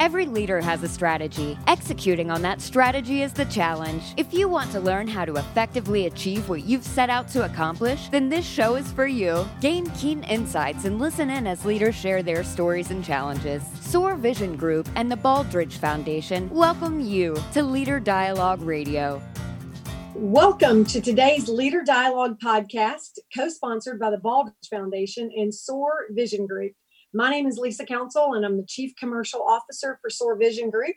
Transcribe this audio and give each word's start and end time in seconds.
Every 0.00 0.26
leader 0.26 0.60
has 0.60 0.82
a 0.82 0.88
strategy. 0.88 1.56
Executing 1.68 2.28
on 2.30 2.42
that 2.42 2.60
strategy 2.60 3.22
is 3.22 3.32
the 3.32 3.44
challenge. 3.44 4.02
If 4.16 4.34
you 4.34 4.48
want 4.48 4.72
to 4.72 4.80
learn 4.80 5.06
how 5.06 5.24
to 5.24 5.36
effectively 5.36 6.06
achieve 6.06 6.48
what 6.48 6.64
you've 6.64 6.84
set 6.84 7.10
out 7.10 7.28
to 7.28 7.44
accomplish, 7.44 8.08
then 8.08 8.28
this 8.28 8.44
show 8.44 8.74
is 8.74 8.90
for 8.90 9.06
you. 9.06 9.46
Gain 9.60 9.86
keen 9.90 10.24
insights 10.24 10.84
and 10.84 10.98
listen 10.98 11.30
in 11.30 11.46
as 11.46 11.64
leaders 11.64 11.94
share 11.94 12.24
their 12.24 12.42
stories 12.42 12.90
and 12.90 13.04
challenges. 13.04 13.62
SOAR 13.80 14.16
Vision 14.16 14.56
Group 14.56 14.88
and 14.96 15.10
the 15.10 15.16
Baldrige 15.16 15.74
Foundation 15.74 16.50
welcome 16.50 16.98
you 16.98 17.36
to 17.52 17.62
Leader 17.62 18.00
Dialogue 18.00 18.62
Radio. 18.62 19.22
Welcome 20.14 20.84
to 20.86 21.00
today's 21.00 21.48
Leader 21.48 21.82
Dialogue 21.84 22.40
podcast, 22.40 23.18
co 23.34 23.48
sponsored 23.48 24.00
by 24.00 24.10
the 24.10 24.18
Baldrige 24.18 24.68
Foundation 24.68 25.30
and 25.36 25.54
SOAR 25.54 26.06
Vision 26.10 26.46
Group. 26.46 26.72
My 27.16 27.30
name 27.30 27.46
is 27.46 27.58
Lisa 27.58 27.86
Council, 27.86 28.34
and 28.34 28.44
I'm 28.44 28.56
the 28.56 28.66
Chief 28.66 28.92
Commercial 28.96 29.40
Officer 29.40 30.00
for 30.02 30.10
SOAR 30.10 30.36
Vision 30.36 30.68
Group. 30.68 30.96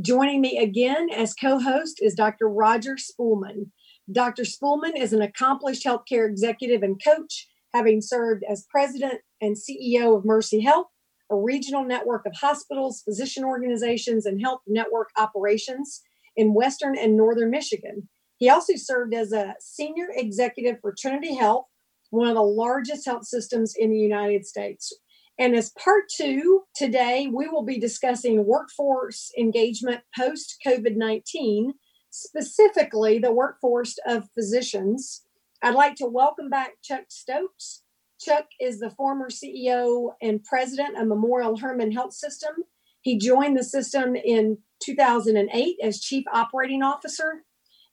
Joining 0.00 0.40
me 0.40 0.58
again 0.58 1.08
as 1.10 1.34
co 1.34 1.58
host 1.58 1.98
is 2.00 2.14
Dr. 2.14 2.48
Roger 2.48 2.94
Spoelman. 2.94 3.72
Dr. 4.12 4.44
Spoelman 4.44 4.96
is 4.96 5.12
an 5.12 5.22
accomplished 5.22 5.84
healthcare 5.84 6.30
executive 6.30 6.84
and 6.84 7.02
coach, 7.02 7.48
having 7.74 8.00
served 8.00 8.44
as 8.48 8.68
president 8.70 9.22
and 9.40 9.56
CEO 9.56 10.16
of 10.16 10.24
Mercy 10.24 10.60
Health, 10.60 10.86
a 11.32 11.36
regional 11.36 11.82
network 11.82 12.26
of 12.26 12.36
hospitals, 12.40 13.02
physician 13.02 13.42
organizations, 13.42 14.24
and 14.24 14.40
health 14.40 14.60
network 14.68 15.08
operations 15.16 16.00
in 16.36 16.54
Western 16.54 16.96
and 16.96 17.16
Northern 17.16 17.50
Michigan. 17.50 18.08
He 18.36 18.48
also 18.48 18.74
served 18.76 19.14
as 19.14 19.32
a 19.32 19.56
senior 19.58 20.06
executive 20.14 20.76
for 20.80 20.94
Trinity 20.96 21.34
Health, 21.34 21.64
one 22.10 22.28
of 22.28 22.36
the 22.36 22.42
largest 22.42 23.04
health 23.04 23.26
systems 23.26 23.74
in 23.76 23.90
the 23.90 23.98
United 23.98 24.46
States. 24.46 24.92
And 25.38 25.54
as 25.54 25.70
part 25.70 26.04
two, 26.08 26.62
today 26.74 27.28
we 27.30 27.48
will 27.48 27.62
be 27.62 27.78
discussing 27.78 28.46
workforce 28.46 29.30
engagement 29.38 30.00
post 30.16 30.56
COVID 30.66 30.96
19, 30.96 31.74
specifically 32.10 33.18
the 33.18 33.32
workforce 33.32 33.98
of 34.06 34.30
physicians. 34.34 35.24
I'd 35.62 35.74
like 35.74 35.94
to 35.96 36.06
welcome 36.06 36.48
back 36.48 36.72
Chuck 36.82 37.04
Stokes. 37.08 37.82
Chuck 38.18 38.46
is 38.60 38.80
the 38.80 38.90
former 38.90 39.28
CEO 39.28 40.12
and 40.22 40.42
president 40.42 40.96
of 40.98 41.06
Memorial 41.06 41.58
Hermann 41.58 41.92
Health 41.92 42.14
System. 42.14 42.54
He 43.02 43.18
joined 43.18 43.58
the 43.58 43.64
system 43.64 44.16
in 44.16 44.58
2008 44.82 45.76
as 45.82 46.00
chief 46.00 46.24
operating 46.32 46.82
officer, 46.82 47.42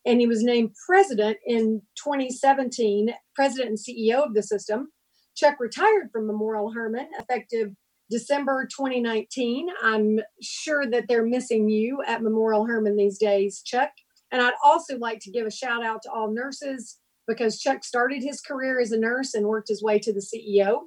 and 0.05 0.21
he 0.21 0.27
was 0.27 0.43
named 0.43 0.75
president 0.87 1.37
in 1.45 1.81
2017, 2.01 3.13
president 3.35 3.69
and 3.69 3.77
CEO 3.77 4.25
of 4.25 4.33
the 4.33 4.43
system. 4.43 4.93
Chuck 5.35 5.59
retired 5.59 6.09
from 6.11 6.27
Memorial 6.27 6.71
Hermann 6.71 7.09
effective 7.17 7.71
December 8.09 8.67
2019. 8.67 9.67
I'm 9.81 10.19
sure 10.41 10.85
that 10.89 11.05
they're 11.07 11.25
missing 11.25 11.69
you 11.69 12.03
at 12.05 12.21
Memorial 12.21 12.65
Hermann 12.65 12.95
these 12.95 13.17
days, 13.17 13.61
Chuck. 13.63 13.91
And 14.31 14.41
I'd 14.41 14.53
also 14.63 14.97
like 14.97 15.19
to 15.21 15.31
give 15.31 15.45
a 15.45 15.51
shout 15.51 15.83
out 15.83 16.01
to 16.03 16.11
all 16.11 16.31
nurses 16.31 16.99
because 17.27 17.59
Chuck 17.59 17.83
started 17.83 18.23
his 18.23 18.41
career 18.41 18.79
as 18.79 18.91
a 18.91 18.99
nurse 18.99 19.33
and 19.33 19.47
worked 19.47 19.69
his 19.69 19.83
way 19.83 19.99
to 19.99 20.13
the 20.13 20.19
CEO. 20.19 20.81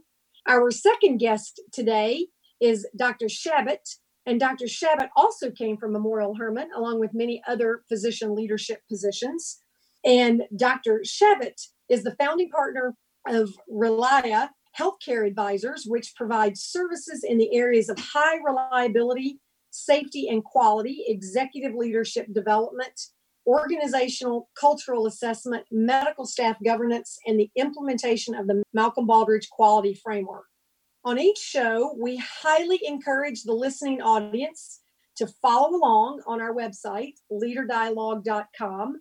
Our 0.46 0.70
second 0.70 1.18
guest 1.18 1.60
today 1.72 2.26
is 2.60 2.86
Dr. 2.96 3.28
Shabot. 3.28 3.80
And 4.26 4.40
Dr. 4.40 4.66
Shabot 4.66 5.08
also 5.16 5.50
came 5.50 5.76
from 5.76 5.92
Memorial 5.92 6.34
Hermann, 6.34 6.70
along 6.76 6.98
with 6.98 7.14
many 7.14 7.42
other 7.46 7.82
physician 7.88 8.34
leadership 8.34 8.80
positions. 8.88 9.58
And 10.04 10.42
Dr. 10.56 11.02
Shabot 11.04 11.54
is 11.88 12.02
the 12.02 12.16
founding 12.16 12.50
partner 12.50 12.94
of 13.28 13.52
Relia 13.70 14.50
Healthcare 14.78 15.26
Advisors, 15.26 15.84
which 15.86 16.14
provides 16.16 16.62
services 16.62 17.24
in 17.24 17.38
the 17.38 17.54
areas 17.54 17.88
of 17.88 17.98
high 17.98 18.36
reliability, 18.44 19.40
safety 19.70 20.28
and 20.28 20.44
quality, 20.44 21.04
executive 21.08 21.74
leadership 21.74 22.26
development, 22.32 23.00
organizational 23.46 24.48
cultural 24.58 25.06
assessment, 25.06 25.64
medical 25.70 26.26
staff 26.26 26.56
governance, 26.64 27.18
and 27.26 27.38
the 27.38 27.50
implementation 27.56 28.34
of 28.34 28.46
the 28.46 28.62
Malcolm 28.74 29.06
Baldrige 29.06 29.48
Quality 29.50 29.94
Framework. 29.94 30.46
On 31.04 31.18
each 31.18 31.38
show, 31.38 31.94
we 31.98 32.16
highly 32.16 32.80
encourage 32.84 33.44
the 33.44 33.52
listening 33.52 34.02
audience 34.02 34.80
to 35.16 35.26
follow 35.26 35.76
along 35.76 36.22
on 36.26 36.40
our 36.40 36.52
website, 36.52 37.14
leaderdialogue.com. 37.32 39.00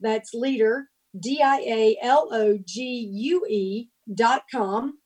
That's 0.00 0.32
leader, 0.32 0.88
D 1.18 1.42
I 1.42 1.58
A 1.58 1.96
L 2.02 2.28
O 2.32 2.58
G 2.66 2.82
U 3.12 3.46
E 3.46 3.88
dot 4.14 4.42
com. 4.50 4.98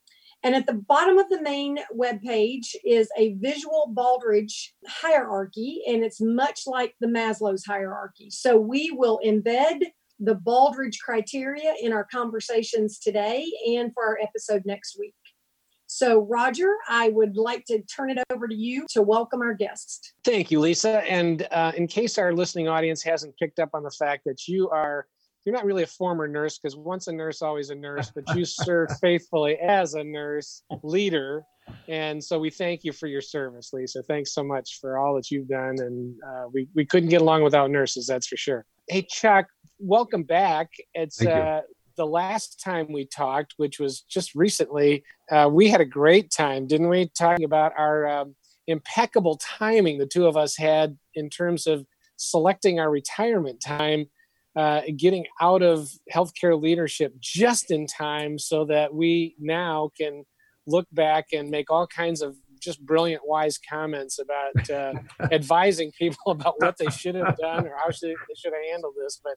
And 0.43 0.55
at 0.55 0.67
the 0.67 0.75
bottom 0.75 1.19
of 1.19 1.29
the 1.29 1.43
main 1.43 1.81
web 1.91 2.21
page 2.23 2.77
is 2.85 3.09
a 3.19 3.35
visual 3.35 3.93
Baldrige 3.97 4.69
hierarchy, 4.87 5.83
and 5.89 6.05
it's 6.05 6.21
much 6.21 6.61
like 6.67 6.95
the 7.01 7.09
Maslow's 7.09 7.65
hierarchy. 7.65 8.31
So 8.31 8.57
we 8.57 8.93
will 8.93 9.19
embed 9.25 9.81
the 10.21 10.37
Baldrige 10.37 10.99
criteria 11.05 11.75
in 11.81 11.93
our 11.93 12.05
conversations 12.05 12.99
today 12.99 13.47
and 13.67 13.93
for 13.93 14.05
our 14.05 14.19
episode 14.23 14.63
next 14.65 14.97
week. 14.99 15.15
So, 15.89 16.21
Roger, 16.21 16.75
I 16.89 17.09
would 17.11 17.37
like 17.37 17.65
to 17.67 17.81
turn 17.83 18.11
it 18.11 18.19
over 18.31 18.49
to 18.49 18.55
you 18.55 18.87
to 18.91 19.03
welcome 19.03 19.41
our 19.41 19.55
guests. 19.55 20.15
Thank 20.25 20.51
you, 20.51 20.61
Lisa. 20.61 21.01
And 21.11 21.47
uh, 21.51 21.73
in 21.77 21.87
case 21.87 22.19
our 22.19 22.33
listening 22.33 22.67
audience 22.67 23.03
hasn't 23.03 23.37
picked 23.37 23.59
up 23.59 23.71
on 23.73 23.83
the 23.83 23.91
fact 23.91 24.23
that 24.27 24.49
you 24.49 24.69
are 24.71 25.07
you're 25.47 25.55
not 25.55 25.65
really 25.65 25.85
a 25.85 25.87
former 25.87 26.27
nurse 26.27 26.59
because 26.59 26.77
once 26.77 27.07
a 27.07 27.13
nurse, 27.13 27.41
always 27.41 27.71
a 27.71 27.75
nurse, 27.75 28.11
but 28.13 28.25
you 28.37 28.45
serve 28.45 28.89
faithfully 29.01 29.57
as 29.57 29.95
a 29.95 30.03
nurse 30.03 30.63
leader. 30.83 31.45
And 31.89 32.23
so 32.23 32.39
we 32.39 32.51
thank 32.51 32.83
you 32.83 32.93
for 32.93 33.07
your 33.07 33.21
service, 33.21 33.73
Lisa. 33.73 34.03
Thanks 34.03 34.35
so 34.35 34.43
much 34.43 34.81
for 34.81 34.99
all 34.99 35.15
that 35.15 35.31
you've 35.31 35.49
done. 35.49 35.77
And 35.79 36.15
uh, 36.29 36.45
we, 36.53 36.69
we 36.75 36.85
couldn't 36.85 37.11
get 37.11 37.21
along 37.23 37.45
without 37.45 37.71
nurses, 37.71 38.07
that's 38.09 38.27
for 38.27 38.37
sure. 38.37 38.67
Hey, 38.89 39.07
Chuck, 39.09 39.47
welcome 39.79 40.25
back. 40.25 40.69
It's 40.95 41.25
uh, 41.25 41.61
the 41.97 42.07
last 42.07 42.61
time 42.61 42.93
we 42.93 43.07
talked, 43.07 43.55
which 43.57 43.79
was 43.79 44.01
just 44.01 44.35
recently. 44.35 45.05
Uh, 45.31 45.49
we 45.51 45.69
had 45.69 45.81
a 45.81 45.87
great 45.87 46.33
time, 46.33 46.67
didn't 46.67 46.89
we? 46.89 47.11
Talking 47.17 47.45
about 47.45 47.73
our 47.79 48.09
um, 48.09 48.35
impeccable 48.67 49.39
timing 49.41 49.99
the 49.99 50.07
two 50.07 50.27
of 50.27 50.37
us 50.37 50.57
had 50.57 50.99
in 51.15 51.31
terms 51.31 51.69
of 51.69 51.87
selecting 52.17 52.81
our 52.81 52.91
retirement 52.91 53.61
time 53.61 54.07
uh, 54.57 54.83
getting 54.97 55.27
out 55.41 55.63
of 55.63 55.91
healthcare 56.13 56.61
leadership 56.61 57.13
just 57.21 57.71
in 57.71 57.87
time 57.87 58.39
so 58.39 58.65
that 58.65 58.95
we 58.95 59.37
now 59.39 59.91
can 59.99 60.25
look 60.67 60.87
back 60.93 61.27
and 61.33 61.51
make 61.51 61.71
all 61.71 61.87
kinds 61.87 62.23
of 62.23 62.37
just 62.61 62.85
brilliant, 62.85 63.23
wise 63.27 63.59
comments 63.59 64.19
about 64.19 64.71
uh, 64.71 64.95
advising 65.33 65.93
people 65.99 66.19
about 66.33 66.55
what 66.59 66.77
they 66.79 66.89
should 66.91 67.15
have 67.15 67.37
done 67.37 67.67
or 67.67 67.75
how 67.77 67.91
should, 67.91 68.11
they 68.11 68.35
should 68.37 68.53
have 68.53 68.71
handled 68.71 68.95
this. 69.01 69.21
But 69.23 69.35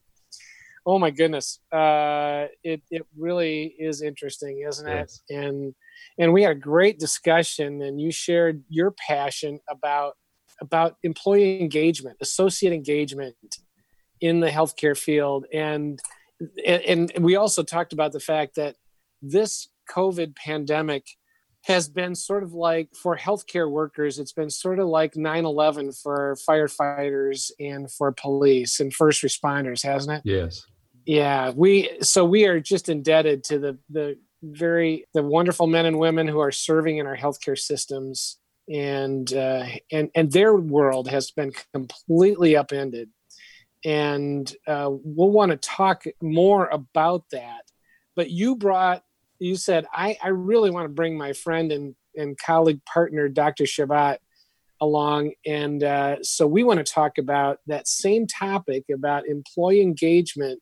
oh 0.85 0.99
my 0.99 1.11
goodness, 1.11 1.59
uh, 1.71 2.47
it 2.63 2.81
it 2.89 3.05
really 3.17 3.75
is 3.77 4.01
interesting, 4.01 4.65
isn't 4.67 4.87
it? 4.87 4.95
Yes. 4.95 5.21
And 5.29 5.75
and 6.17 6.33
we 6.33 6.43
had 6.43 6.51
a 6.51 6.59
great 6.59 6.99
discussion, 6.99 7.81
and 7.81 7.99
you 7.99 8.11
shared 8.11 8.63
your 8.69 8.91
passion 8.91 9.59
about 9.69 10.13
about 10.61 10.95
employee 11.03 11.61
engagement, 11.61 12.17
associate 12.21 12.73
engagement, 12.73 13.35
in 14.21 14.39
the 14.39 14.49
healthcare 14.49 14.97
field. 14.97 15.45
And 15.53 15.99
and 16.65 17.11
we 17.19 17.35
also 17.35 17.63
talked 17.63 17.93
about 17.93 18.11
the 18.11 18.19
fact 18.19 18.55
that 18.55 18.75
this 19.21 19.67
covid 19.91 20.35
pandemic 20.35 21.05
has 21.65 21.89
been 21.89 22.15
sort 22.15 22.43
of 22.43 22.53
like 22.53 22.87
for 22.95 23.17
healthcare 23.17 23.69
workers 23.69 24.17
it's 24.17 24.31
been 24.31 24.49
sort 24.49 24.79
of 24.79 24.87
like 24.87 25.15
9-11 25.15 26.01
for 26.01 26.37
firefighters 26.47 27.51
and 27.59 27.91
for 27.91 28.13
police 28.13 28.79
and 28.79 28.93
first 28.93 29.21
responders 29.21 29.83
hasn't 29.83 30.17
it? 30.17 30.21
Yes. 30.23 30.65
Yeah 31.05 31.51
we 31.53 31.89
so 32.01 32.23
we 32.23 32.45
are 32.45 32.61
just 32.61 32.87
indebted 32.87 33.43
to 33.45 33.59
the 33.59 33.77
the 33.89 34.17
very 34.43 35.05
the 35.13 35.23
wonderful 35.23 35.67
men 35.67 35.85
and 35.85 35.99
women 35.99 36.27
who 36.27 36.39
are 36.39 36.51
serving 36.51 36.97
in 36.97 37.07
our 37.07 37.17
healthcare 37.17 37.57
systems. 37.57 38.37
And 38.71 39.31
uh, 39.33 39.65
and 39.91 40.11
and 40.13 40.31
their 40.31 40.55
world 40.55 41.09
has 41.09 41.31
been 41.31 41.51
completely 41.73 42.55
upended 42.55 43.09
and 43.85 44.51
uh, 44.67 44.89
we'll 44.89 45.31
want 45.31 45.51
to 45.51 45.57
talk 45.57 46.03
more 46.21 46.67
about 46.67 47.23
that. 47.31 47.61
But 48.15 48.29
you 48.29 48.55
brought, 48.55 49.03
you 49.39 49.55
said, 49.55 49.85
I, 49.93 50.17
I 50.21 50.29
really 50.29 50.69
want 50.69 50.85
to 50.85 50.93
bring 50.93 51.17
my 51.17 51.33
friend 51.33 51.71
and, 51.71 51.95
and 52.15 52.37
colleague 52.37 52.83
partner, 52.85 53.29
Dr. 53.29 53.65
Shabot, 53.65 54.17
along. 54.81 55.31
And 55.45 55.83
uh, 55.83 56.17
so 56.23 56.47
we 56.47 56.63
want 56.63 56.85
to 56.85 56.93
talk 56.93 57.17
about 57.17 57.59
that 57.67 57.87
same 57.87 58.27
topic 58.27 58.85
about 58.93 59.27
employee 59.27 59.81
engagement. 59.81 60.61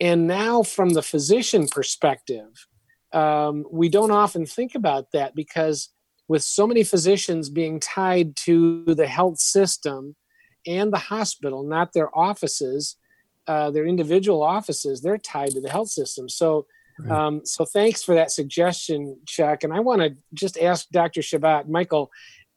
And 0.00 0.26
now, 0.26 0.62
from 0.62 0.90
the 0.90 1.02
physician 1.02 1.68
perspective, 1.68 2.66
um, 3.12 3.66
we 3.70 3.88
don't 3.88 4.10
often 4.10 4.46
think 4.46 4.74
about 4.74 5.12
that 5.12 5.34
because 5.34 5.90
with 6.28 6.42
so 6.42 6.66
many 6.66 6.84
physicians 6.84 7.50
being 7.50 7.80
tied 7.80 8.36
to 8.36 8.84
the 8.86 9.06
health 9.06 9.38
system, 9.40 10.14
and 10.66 10.92
the 10.92 10.98
hospital, 10.98 11.62
not 11.62 11.92
their 11.92 12.16
offices, 12.16 12.96
uh, 13.46 13.70
their 13.70 13.86
individual 13.86 14.42
offices. 14.42 15.00
They're 15.00 15.18
tied 15.18 15.52
to 15.52 15.60
the 15.60 15.70
health 15.70 15.88
system. 15.88 16.28
So, 16.28 16.66
right. 16.98 17.10
um, 17.10 17.44
so 17.44 17.64
thanks 17.64 18.02
for 18.02 18.14
that 18.14 18.30
suggestion, 18.30 19.18
Chuck. 19.26 19.64
And 19.64 19.72
I 19.72 19.80
want 19.80 20.02
to 20.02 20.16
just 20.34 20.58
ask 20.58 20.88
Dr. 20.90 21.22
Shabot, 21.22 21.68
Michael, 21.68 22.10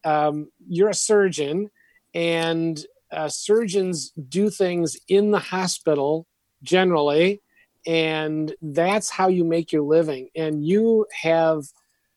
um, 0.05 0.50
you're 0.67 0.89
a 0.89 0.94
surgeon, 0.94 1.69
and 2.13 2.83
uh, 3.11 3.29
surgeons 3.29 4.11
do 4.29 4.50
things 4.50 4.97
in 5.07 5.31
the 5.31 5.39
hospital 5.39 6.27
generally, 6.61 7.41
and 7.85 8.53
that's 8.61 9.09
how 9.09 9.27
you 9.27 9.44
make 9.44 9.71
your 9.71 9.83
living. 9.83 10.29
And 10.35 10.65
you 10.65 11.05
have, 11.21 11.63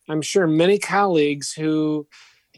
I'm 0.08 0.22
sure, 0.22 0.46
many 0.46 0.78
colleagues 0.78 1.52
who 1.52 2.06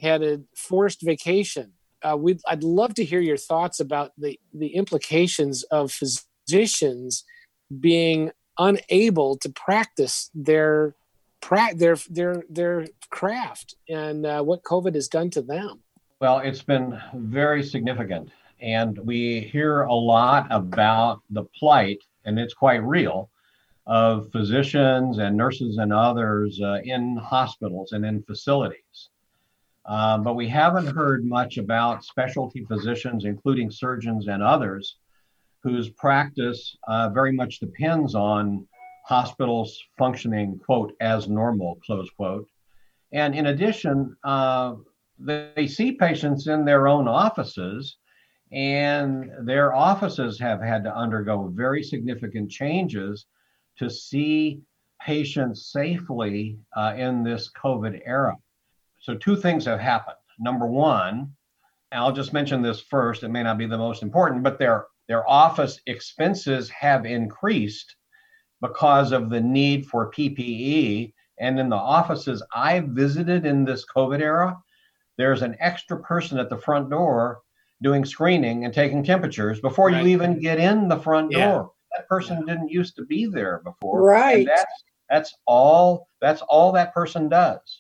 had 0.01 0.23
a 0.23 0.41
forced 0.55 1.03
vacation. 1.03 1.73
Uh, 2.03 2.17
we'd, 2.17 2.41
I'd 2.47 2.63
love 2.63 2.95
to 2.95 3.05
hear 3.05 3.21
your 3.21 3.37
thoughts 3.37 3.81
about 3.81 4.13
the, 4.19 4.39
the 4.53 4.69
implications 4.69 5.65
of 5.65 5.93
physicians 5.93 7.25
being 7.81 8.31
unable 8.59 9.37
to 9.39 9.49
practice 9.51 10.31
their 10.35 10.95
their 11.77 11.97
their 12.11 12.43
their 12.51 12.87
craft 13.11 13.77
and 13.89 14.27
uh, 14.27 14.43
what 14.43 14.63
COVID 14.65 14.95
has 14.95 15.09
done 15.09 15.31
to 15.31 15.41
them. 15.41 15.81
Well, 16.21 16.41
it's 16.41 16.63
been 16.63 17.01
very 17.15 17.63
significant, 17.63 18.31
and 18.61 18.99
we 18.99 19.41
hear 19.41 19.83
a 19.83 19.95
lot 19.95 20.49
about 20.51 21.21
the 21.31 21.45
plight, 21.59 21.99
and 22.25 22.39
it's 22.39 22.55
quite 22.55 22.83
real, 22.83 23.31
of 23.87 24.31
physicians 24.33 25.19
and 25.19 25.37
nurses 25.37 25.79
and 25.79 25.93
others 25.93 26.61
uh, 26.61 26.81
in 26.83 27.17
hospitals 27.17 27.93
and 27.93 28.05
in 28.05 28.23
facilities. 28.25 29.11
Uh, 29.89 30.19
but 30.19 30.35
we 30.35 30.47
haven't 30.47 30.87
heard 30.87 31.25
much 31.25 31.57
about 31.57 32.05
specialty 32.05 32.63
physicians, 32.65 33.25
including 33.25 33.71
surgeons 33.71 34.29
and 34.29 34.43
others, 34.43 34.99
whose 35.63 35.89
practice 35.89 36.77
uh, 36.87 37.09
very 37.09 37.33
much 37.33 37.59
depends 37.59 38.15
on 38.15 38.69
hospitals 39.07 39.83
functioning, 39.97 40.59
quote, 40.59 40.93
as 41.01 41.29
normal, 41.29 41.81
close 41.87 42.11
quote. 42.11 42.47
And 43.13 43.35
in 43.35 43.47
addition, 43.47 44.15
uh, 44.23 44.75
they, 45.19 45.53
they 45.57 45.67
see 45.67 45.93
patients 45.93 46.47
in 46.47 46.67
their 46.67 46.87
own 46.87 47.09
offices, 47.09 47.97
and 48.53 49.31
their 49.41 49.75
offices 49.75 50.39
have 50.39 50.61
had 50.61 50.85
to 50.85 50.95
undergo 50.95 51.51
very 51.55 51.83
significant 51.83 52.51
changes 52.51 53.25
to 53.79 53.89
see 53.89 54.61
patients 55.01 55.73
safely 55.73 56.59
uh, 56.77 56.93
in 56.95 57.25
this 57.25 57.51
COVID 57.53 58.03
era. 58.05 58.37
So, 59.01 59.15
two 59.15 59.37
things 59.37 59.65
have 59.65 59.81
happened. 59.81 60.17
Number 60.39 60.67
one, 60.67 61.33
I'll 61.93 62.13
just 62.13 62.33
mention 62.33 62.63
this 62.63 62.81
first, 62.81 63.23
it 63.23 63.29
may 63.29 63.43
not 63.43 63.59
be 63.59 63.67
the 63.67 63.79
most 63.79 64.03
important, 64.03 64.43
but 64.43 64.59
their, 64.59 64.87
their 65.09 65.29
office 65.29 65.81
expenses 65.87 66.69
have 66.69 67.07
increased 67.07 67.97
because 68.61 69.13
of 69.13 69.31
the 69.31 69.41
need 69.41 69.87
for 69.87 70.11
PPE. 70.11 71.13
And 71.41 71.59
in 71.59 71.69
the 71.69 71.77
offices 71.77 72.43
I 72.53 72.81
visited 72.81 73.47
in 73.47 73.65
this 73.65 73.87
COVID 73.95 74.21
era, 74.21 74.59
there's 75.17 75.43
an 75.43 75.57
extra 75.61 76.01
person 76.01 76.39
at 76.39 76.51
the 76.51 76.59
front 76.59 76.91
door 76.91 77.41
doing 77.83 78.05
screening 78.05 78.65
and 78.65 78.75
taking 78.75 79.05
temperatures 79.05 79.61
before 79.61 79.89
right. 79.89 80.03
you 80.03 80.11
even 80.11 80.41
get 80.41 80.59
in 80.59 80.89
the 80.89 80.99
front 80.99 81.31
yeah. 81.31 81.53
door. 81.53 81.73
That 81.97 82.09
person 82.09 82.39
yeah. 82.47 82.55
didn't 82.55 82.71
used 82.71 82.97
to 82.97 83.07
be 83.07 83.27
there 83.27 83.61
before. 83.65 84.03
Right. 84.03 84.39
And 84.39 84.49
that's 84.49 84.85
that's 85.09 85.35
all 85.47 86.09
that's 86.21 86.43
all 86.43 86.73
that 86.73 86.93
person 86.93 87.29
does. 87.29 87.78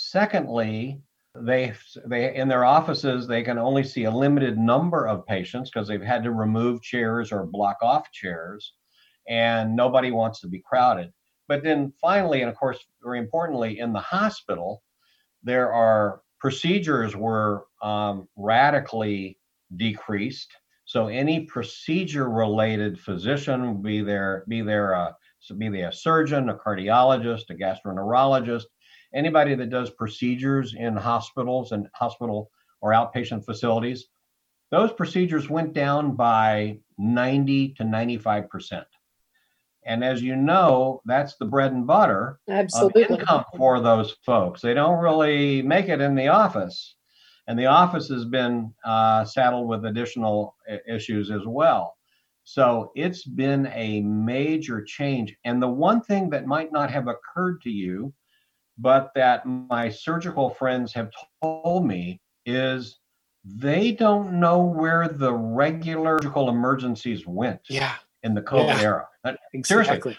Secondly, 0.00 1.02
they 1.34 1.72
they 2.06 2.32
in 2.36 2.46
their 2.46 2.64
offices 2.64 3.26
they 3.26 3.42
can 3.42 3.58
only 3.58 3.82
see 3.82 4.04
a 4.04 4.10
limited 4.10 4.56
number 4.56 5.08
of 5.08 5.26
patients 5.26 5.70
because 5.70 5.88
they've 5.88 6.00
had 6.00 6.22
to 6.22 6.30
remove 6.30 6.82
chairs 6.82 7.32
or 7.32 7.44
block 7.44 7.78
off 7.82 8.12
chairs 8.12 8.74
and 9.28 9.74
nobody 9.74 10.12
wants 10.12 10.40
to 10.40 10.46
be 10.46 10.60
crowded. 10.60 11.12
But 11.48 11.64
then 11.64 11.92
finally, 12.00 12.42
and 12.42 12.48
of 12.48 12.56
course, 12.56 12.78
very 13.02 13.18
importantly, 13.18 13.80
in 13.80 13.92
the 13.92 13.98
hospital, 13.98 14.84
there 15.42 15.72
are 15.72 16.22
procedures 16.38 17.16
were 17.16 17.66
um, 17.82 18.28
radically 18.36 19.40
decreased. 19.74 20.52
So 20.84 21.08
any 21.08 21.40
procedure-related 21.40 23.00
physician, 23.00 23.82
be 23.82 24.00
there, 24.02 24.44
be 24.46 24.62
there, 24.62 24.92
a, 24.92 25.16
be 25.58 25.68
they 25.68 25.82
a 25.82 25.92
surgeon, 25.92 26.50
a 26.50 26.54
cardiologist, 26.54 27.50
a 27.50 27.54
gastroenterologist, 27.54 28.66
anybody 29.14 29.54
that 29.54 29.70
does 29.70 29.90
procedures 29.90 30.74
in 30.74 30.96
hospitals 30.96 31.72
and 31.72 31.88
hospital 31.94 32.50
or 32.80 32.92
outpatient 32.92 33.44
facilities, 33.44 34.06
those 34.70 34.92
procedures 34.92 35.48
went 35.48 35.72
down 35.72 36.14
by 36.14 36.78
90 36.98 37.74
to 37.74 37.84
95 37.84 38.48
percent. 38.48 38.86
And 39.86 40.04
as 40.04 40.22
you 40.22 40.36
know, 40.36 41.00
that's 41.06 41.36
the 41.36 41.46
bread 41.46 41.72
and 41.72 41.86
butter 41.86 42.40
Absolutely. 42.48 43.04
of 43.04 43.10
income 43.12 43.44
for 43.56 43.80
those 43.80 44.16
folks. 44.24 44.60
They 44.60 44.74
don't 44.74 44.98
really 44.98 45.62
make 45.62 45.88
it 45.88 46.00
in 46.00 46.14
the 46.14 46.28
office. 46.28 46.96
And 47.46 47.58
the 47.58 47.66
office 47.66 48.08
has 48.08 48.26
been 48.26 48.74
uh, 48.84 49.24
saddled 49.24 49.66
with 49.66 49.86
additional 49.86 50.54
issues 50.86 51.30
as 51.30 51.40
well. 51.46 51.96
So 52.44 52.92
it's 52.94 53.24
been 53.24 53.70
a 53.74 54.02
major 54.02 54.82
change. 54.82 55.34
And 55.44 55.62
the 55.62 55.68
one 55.68 56.02
thing 56.02 56.28
that 56.30 56.46
might 56.46 56.72
not 56.72 56.90
have 56.90 57.08
occurred 57.08 57.62
to 57.62 57.70
you, 57.70 58.12
but 58.78 59.10
that 59.14 59.44
my 59.46 59.88
surgical 59.88 60.50
friends 60.50 60.92
have 60.92 61.10
told 61.42 61.86
me 61.86 62.20
is 62.46 62.98
they 63.44 63.92
don't 63.92 64.38
know 64.40 64.62
where 64.62 65.08
the 65.08 65.32
regular 65.32 66.18
surgical 66.18 66.48
emergencies 66.48 67.26
went. 67.26 67.60
Yeah 67.68 67.96
in 68.22 68.34
the 68.34 68.42
COVID 68.42 68.66
yeah, 68.66 68.80
era. 68.80 69.08
Uh, 69.24 69.32
seriously, 69.64 70.16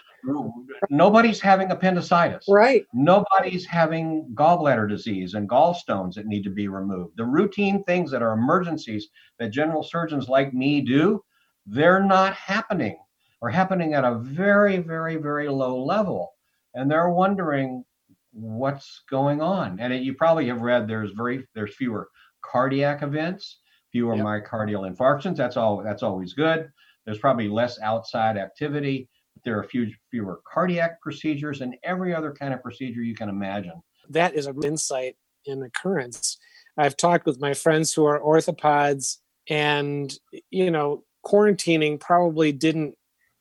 nobody's 0.88 1.40
having 1.40 1.70
appendicitis. 1.70 2.44
Right. 2.48 2.86
Nobody's 2.92 3.66
having 3.66 4.26
gallbladder 4.34 4.88
disease 4.88 5.34
and 5.34 5.48
gallstones 5.48 6.14
that 6.14 6.26
need 6.26 6.44
to 6.44 6.50
be 6.50 6.68
removed. 6.68 7.16
The 7.16 7.24
routine 7.24 7.84
things 7.84 8.10
that 8.10 8.22
are 8.22 8.32
emergencies 8.32 9.08
that 9.38 9.50
general 9.50 9.82
surgeons 9.82 10.28
like 10.28 10.54
me 10.54 10.80
do, 10.80 11.22
they're 11.66 12.02
not 12.02 12.34
happening 12.34 12.98
or 13.40 13.50
happening 13.50 13.94
at 13.94 14.04
a 14.04 14.18
very, 14.18 14.78
very, 14.78 15.16
very 15.16 15.48
low 15.48 15.82
level. 15.82 16.32
And 16.74 16.90
they're 16.90 17.10
wondering 17.10 17.84
what's 18.32 19.02
going 19.10 19.40
on. 19.40 19.78
And 19.80 19.92
it, 19.92 20.02
you 20.02 20.14
probably 20.14 20.46
have 20.48 20.60
read 20.60 20.86
there's 20.86 21.12
very 21.12 21.46
there's 21.54 21.74
fewer 21.74 22.08
cardiac 22.44 23.02
events, 23.02 23.60
fewer 23.92 24.14
yep. 24.14 24.24
myocardial 24.24 24.90
infarctions. 24.90 25.36
That's 25.36 25.56
all 25.56 25.82
that's 25.82 26.02
always 26.02 26.34
good 26.34 26.70
there's 27.04 27.18
probably 27.18 27.48
less 27.48 27.80
outside 27.80 28.36
activity. 28.36 29.08
There 29.44 29.58
are 29.58 29.64
few, 29.64 29.90
fewer 30.10 30.40
cardiac 30.46 31.00
procedures 31.00 31.60
and 31.60 31.74
every 31.82 32.14
other 32.14 32.32
kind 32.32 32.52
of 32.52 32.62
procedure 32.62 33.02
you 33.02 33.14
can 33.14 33.28
imagine. 33.28 33.82
That 34.08 34.34
is 34.34 34.46
an 34.46 34.62
insight 34.62 35.16
in 35.44 35.62
occurrence. 35.62 36.38
I've 36.76 36.96
talked 36.96 37.26
with 37.26 37.40
my 37.40 37.54
friends 37.54 37.92
who 37.92 38.04
are 38.04 38.20
orthopods, 38.20 39.18
and 39.48 40.12
you 40.50 40.70
know, 40.70 41.04
quarantining 41.26 41.98
probably 41.98 42.52
didn't 42.52 42.94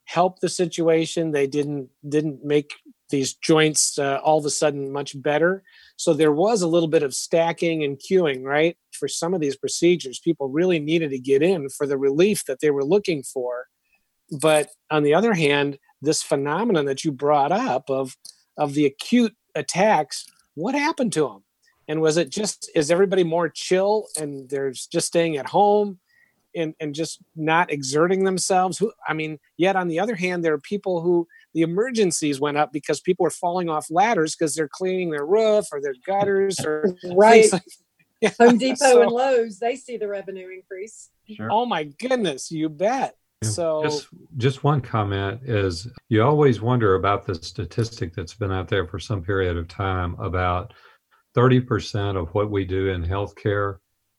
help 0.05 0.39
the 0.39 0.49
situation. 0.49 1.31
They 1.31 1.47
didn't 1.47 1.89
didn't 2.07 2.43
make 2.43 2.71
these 3.09 3.33
joints 3.33 3.97
uh, 3.97 4.19
all 4.23 4.37
of 4.37 4.45
a 4.45 4.49
sudden 4.49 4.91
much 4.91 5.19
better. 5.21 5.63
So 5.97 6.13
there 6.13 6.31
was 6.31 6.61
a 6.61 6.67
little 6.67 6.87
bit 6.87 7.03
of 7.03 7.13
stacking 7.13 7.83
and 7.83 7.97
queuing, 7.97 8.43
right? 8.43 8.77
For 8.91 9.07
some 9.07 9.33
of 9.33 9.41
these 9.41 9.57
procedures, 9.57 10.19
people 10.19 10.49
really 10.49 10.79
needed 10.79 11.11
to 11.11 11.19
get 11.19 11.41
in 11.41 11.69
for 11.69 11.85
the 11.85 11.97
relief 11.97 12.45
that 12.45 12.59
they 12.61 12.71
were 12.71 12.83
looking 12.83 13.23
for. 13.23 13.67
But 14.31 14.69
on 14.91 15.03
the 15.03 15.13
other 15.13 15.33
hand, 15.33 15.79
this 16.01 16.23
phenomenon 16.23 16.85
that 16.85 17.03
you 17.03 17.11
brought 17.11 17.51
up 17.51 17.89
of 17.89 18.15
of 18.57 18.73
the 18.73 18.85
acute 18.85 19.35
attacks, 19.55 20.25
what 20.53 20.75
happened 20.75 21.13
to 21.13 21.21
them? 21.21 21.43
And 21.87 22.01
was 22.01 22.17
it 22.17 22.29
just 22.29 22.69
is 22.75 22.91
everybody 22.91 23.23
more 23.23 23.49
chill 23.49 24.07
and 24.17 24.49
they're 24.49 24.71
just 24.71 25.07
staying 25.07 25.37
at 25.37 25.47
home? 25.47 25.99
and, 26.55 26.73
and 26.79 26.95
just 26.95 27.19
not 27.35 27.71
exerting 27.71 28.23
themselves 28.23 28.77
who 28.77 28.91
i 29.07 29.13
mean 29.13 29.39
yet 29.57 29.75
on 29.75 29.87
the 29.87 29.99
other 29.99 30.15
hand 30.15 30.43
there 30.43 30.53
are 30.53 30.59
people 30.59 31.01
who 31.01 31.27
the 31.53 31.61
emergencies 31.61 32.39
went 32.39 32.57
up 32.57 32.71
because 32.71 32.99
people 32.99 33.23
were 33.23 33.29
falling 33.29 33.69
off 33.69 33.87
ladders 33.89 34.35
because 34.35 34.55
they're 34.55 34.69
cleaning 34.71 35.09
their 35.09 35.25
roof 35.25 35.65
or 35.71 35.81
their 35.81 35.95
gutters 36.05 36.59
or 36.59 36.93
right. 37.15 37.51
Like, 37.51 37.63
yeah. 38.21 38.31
Home 38.39 38.57
Depot 38.57 38.75
so, 38.75 39.01
and 39.01 39.11
Lowe's, 39.11 39.59
they 39.59 39.75
see 39.75 39.97
the 39.97 40.07
revenue 40.07 40.49
increase. 40.49 41.09
Sure. 41.27 41.49
Oh 41.51 41.65
my 41.65 41.85
goodness, 41.85 42.51
you 42.51 42.69
bet. 42.69 43.15
Yeah. 43.41 43.49
So 43.49 43.83
just 43.83 44.07
just 44.37 44.63
one 44.63 44.81
comment 44.81 45.41
is 45.45 45.87
you 46.09 46.23
always 46.23 46.61
wonder 46.61 46.95
about 46.95 47.25
the 47.25 47.35
statistic 47.35 48.13
that's 48.13 48.33
been 48.33 48.51
out 48.51 48.67
there 48.67 48.85
for 48.85 48.99
some 48.99 49.23
period 49.23 49.55
of 49.55 49.67
time 49.69 50.15
about 50.19 50.73
30% 51.37 52.19
of 52.19 52.33
what 52.33 52.51
we 52.51 52.65
do 52.65 52.89
in 52.89 53.05
healthcare 53.05 53.77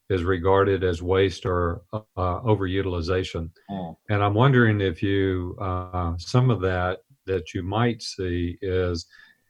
is 0.09 0.23
regarded 0.23 0.83
as 0.83 1.01
waste 1.01 1.45
or 1.45 1.83
uh, 1.93 2.01
overutilization. 2.17 3.49
Oh. 3.69 3.97
And 4.09 4.21
I'm 4.23 4.33
wondering 4.33 4.81
if 4.81 5.01
you, 5.01 5.55
uh, 5.61 6.13
some 6.17 6.49
of 6.49 6.59
that 6.61 6.99
that 7.31 7.53
you 7.53 7.63
might 7.63 8.01
see 8.01 8.57
is 8.61 9.05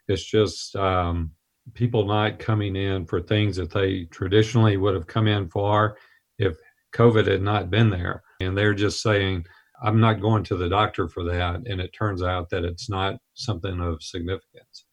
it's 0.08 0.24
just 0.24 0.76
um, 0.76 1.32
people 1.74 2.06
not 2.06 2.40
coming 2.40 2.76
in 2.76 3.06
for 3.06 3.22
things 3.22 3.56
that 3.58 3.72
they 3.72 4.06
traditionally 4.06 4.78
would 4.78 4.94
have 4.96 5.08
come 5.08 5.28
in 5.28 5.50
for 5.50 5.98
if 6.38 6.56
COVID 6.94 7.28
had 7.28 7.42
not 7.42 7.70
been 7.70 7.90
there. 7.90 8.24
And 8.40 8.58
they're 8.58 8.74
just 8.74 9.02
saying, 9.02 9.46
I'm 9.84 10.00
not 10.00 10.22
going 10.22 10.44
to 10.46 10.56
the 10.58 10.70
doctor 10.70 11.08
for 11.08 11.24
that. 11.26 11.62
And 11.66 11.80
it 11.82 11.92
turns 11.94 12.22
out 12.22 12.50
that 12.50 12.64
it's 12.64 12.90
not 12.90 13.16
something 13.34 13.80
of 13.80 14.02
significance. 14.04 14.86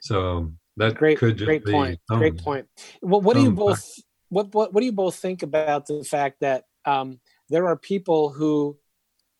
So 0.00 0.52
That 0.76 0.96
great, 0.96 1.18
could 1.18 1.36
just 1.36 1.46
great 1.46 1.64
be 1.64 1.72
point. 1.72 2.00
some- 2.08 2.18
Great 2.18 2.38
point. 2.38 2.66
Well, 3.02 3.20
what 3.20 3.34
do 3.34 3.42
you 3.42 3.52
both 3.52 3.84
what, 4.30 4.52
what 4.54 4.72
what 4.72 4.80
do 4.80 4.86
you 4.86 4.92
both 4.92 5.14
think 5.16 5.42
about 5.44 5.86
the 5.86 6.02
fact 6.02 6.40
that 6.40 6.64
um, 6.84 7.20
there 7.50 7.66
are 7.66 7.76
people 7.76 8.30
who 8.30 8.76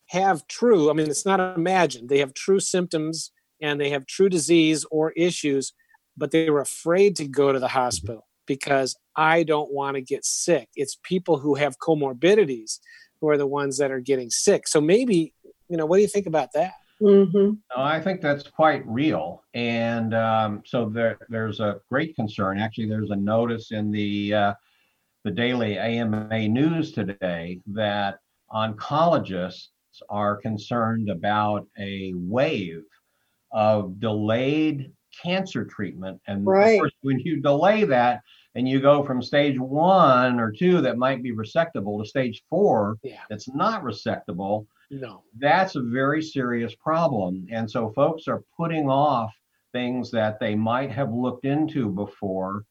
have 0.07 0.47
true? 0.47 0.89
I 0.89 0.93
mean, 0.93 1.09
it's 1.09 1.25
not 1.25 1.39
imagined. 1.57 2.09
They 2.09 2.19
have 2.19 2.33
true 2.33 2.59
symptoms 2.59 3.31
and 3.61 3.79
they 3.79 3.89
have 3.89 4.05
true 4.05 4.29
disease 4.29 4.85
or 4.91 5.11
issues, 5.11 5.73
but 6.17 6.31
they 6.31 6.49
were 6.49 6.61
afraid 6.61 7.15
to 7.17 7.27
go 7.27 7.51
to 7.51 7.59
the 7.59 7.67
hospital 7.67 8.27
because 8.45 8.95
I 9.15 9.43
don't 9.43 9.73
want 9.73 9.95
to 9.95 10.01
get 10.01 10.25
sick. 10.25 10.69
It's 10.75 10.97
people 11.03 11.39
who 11.39 11.55
have 11.55 11.79
comorbidities 11.79 12.79
who 13.21 13.29
are 13.29 13.37
the 13.37 13.47
ones 13.47 13.77
that 13.77 13.91
are 13.91 14.01
getting 14.01 14.29
sick. 14.29 14.67
So 14.67 14.79
maybe 14.81 15.33
you 15.69 15.77
know, 15.77 15.85
what 15.85 15.97
do 15.97 16.01
you 16.01 16.07
think 16.07 16.27
about 16.27 16.51
that? 16.53 16.73
Mm-hmm. 17.01 17.55
I 17.75 17.99
think 17.99 18.21
that's 18.21 18.43
quite 18.43 18.85
real, 18.87 19.43
and 19.53 20.13
um, 20.13 20.63
so 20.65 20.87
there, 20.87 21.17
there's 21.27 21.59
a 21.59 21.81
great 21.89 22.15
concern. 22.15 22.57
Actually, 22.57 22.87
there's 22.87 23.09
a 23.09 23.15
notice 23.17 23.71
in 23.71 23.91
the 23.91 24.33
uh, 24.33 24.53
the 25.25 25.31
daily 25.31 25.77
AMA 25.77 26.47
news 26.47 26.93
today 26.93 27.59
that 27.67 28.19
oncologists 28.53 29.67
are 30.09 30.37
concerned 30.37 31.09
about 31.09 31.67
a 31.79 32.13
wave 32.15 32.83
of 33.51 33.99
delayed 33.99 34.91
cancer 35.21 35.63
treatment, 35.65 36.19
and 36.27 36.45
Right. 36.45 36.73
of 36.73 36.79
course, 36.79 36.93
when 37.01 37.19
you 37.19 37.41
delay 37.41 37.85
that 37.85 38.21
and 38.55 38.67
you 38.67 38.81
go 38.81 39.03
from 39.03 39.21
stage 39.21 39.57
one 39.59 40.39
or 40.39 40.51
two 40.51 40.81
that 40.81 40.97
might 40.97 41.23
be 41.23 41.31
resectable 41.33 42.01
to 42.01 42.05
stage 42.07 42.43
four 42.49 42.97
Yeah. 43.03 43.21
that's 43.29 43.47
not 43.53 43.83
resectable 43.83 44.65
No. 44.91 45.23
that's 45.39 45.75
a 45.75 45.81
very 45.81 46.21
serious 46.21 46.75
problem. 46.75 47.47
And 47.49 47.69
so 47.69 47.91
folks 47.91 48.27
are 48.27 48.43
putting 48.57 48.89
off 48.89 49.33
things 49.71 50.11
that 50.11 50.39
they 50.39 50.53
might 50.55 50.91
have 50.91 51.13
looked 51.13 51.45
into 51.45 51.89
before. 51.89 52.65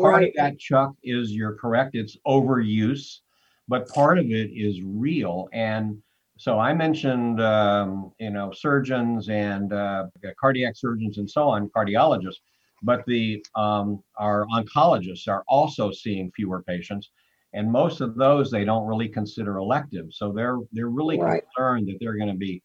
Part 0.00 0.14
Right. 0.14 0.28
of 0.28 0.34
that, 0.36 0.58
Chuck, 0.58 0.94
is 1.02 1.32
you're 1.32 1.54
correct, 1.56 1.94
it's 1.94 2.16
overuse, 2.26 3.20
but 3.68 3.88
part 3.88 4.18
of 4.18 4.26
it 4.26 4.50
is 4.52 4.82
real. 4.82 5.48
And 5.52 6.02
so 6.40 6.58
I 6.58 6.72
mentioned, 6.74 7.40
um, 7.40 8.12
you 8.18 8.30
know, 8.30 8.50
surgeons 8.52 9.28
and 9.28 9.72
uh, 9.72 10.06
cardiac 10.40 10.76
surgeons 10.76 11.18
and 11.18 11.30
so 11.30 11.48
on, 11.48 11.68
cardiologists, 11.70 12.40
but 12.82 13.04
the 13.06 13.44
um, 13.54 14.02
our 14.18 14.46
oncologists 14.46 15.28
are 15.28 15.44
also 15.48 15.90
seeing 15.92 16.32
fewer 16.32 16.62
patients 16.62 17.10
and 17.52 17.70
most 17.70 18.00
of 18.00 18.14
those 18.16 18.50
they 18.50 18.64
don't 18.64 18.86
really 18.86 19.08
consider 19.08 19.56
elective 19.58 20.06
so 20.12 20.32
they're 20.32 20.58
they're 20.72 20.88
really 20.88 21.18
Right. 21.18 21.44
concerned 21.54 21.88
that 21.88 21.96
they're 22.00 22.16
going 22.16 22.30
to 22.30 22.38
be 22.38 22.62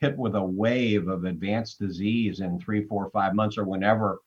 hit 0.00 0.16
with 0.18 0.34
a 0.34 0.42
wave 0.44 1.08
of 1.08 1.24
advanced 1.24 1.78
disease 1.78 2.40
in 2.40 2.58
three 2.60 2.84
four 2.84 3.10
five 3.10 3.34
months 3.34 3.56
or 3.56 3.64
whenever 3.64 4.18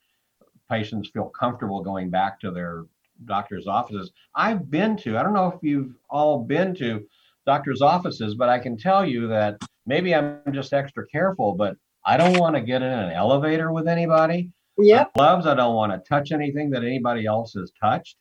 patients 0.70 1.10
feel 1.10 1.30
comfortable 1.30 1.82
going 1.84 2.10
back 2.10 2.40
to 2.40 2.52
their 2.52 2.86
doctor's 3.26 3.68
offices 3.68 4.12
i've 4.36 4.70
been 4.70 4.96
to 4.96 5.18
i 5.18 5.24
don't 5.24 5.34
know 5.34 5.48
if 5.52 5.62
you've 5.64 5.96
all 6.10 6.44
been 6.44 6.76
to 6.76 7.06
doctor's 7.48 7.82
offices 7.82 8.36
but 8.36 8.50
i 8.50 8.60
can 8.60 8.78
tell 8.78 9.04
you 9.06 9.28
that 9.28 9.58
maybe 9.88 10.14
i'm 10.14 10.42
just 10.54 10.74
extra 10.74 11.08
careful 11.08 11.54
but 11.56 11.76
i 12.06 12.16
don't 12.18 12.38
want 12.40 12.56
to 12.56 12.62
get 12.62 12.82
in 12.84 12.92
an 13.06 13.12
elevator 13.12 13.72
with 13.72 13.88
anybody 13.88 14.52
Yep. 14.80 15.14
gloves. 15.16 15.48
I 15.48 15.56
don't 15.56 15.74
want 15.74 15.92
to 15.92 16.08
touch 16.08 16.32
anything 16.32 16.70
that 16.70 16.84
anybody 16.84 17.26
else 17.26 17.54
has 17.56 17.72
touched. 17.82 18.16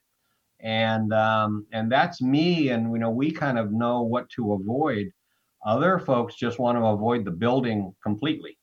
And 0.60 1.12
um, 1.12 1.66
and 1.70 1.92
that's 1.92 2.22
me. 2.22 2.70
And 2.70 2.90
you 2.94 2.98
know, 2.98 3.10
we 3.10 3.30
kind 3.30 3.58
of 3.58 3.72
know 3.72 4.00
what 4.00 4.30
to 4.36 4.54
avoid. 4.54 5.12
Other 5.66 5.98
folks 5.98 6.34
just 6.34 6.58
want 6.58 6.78
to 6.78 6.84
avoid 6.86 7.26
the 7.26 7.30
building 7.30 7.94
completely. 8.02 8.56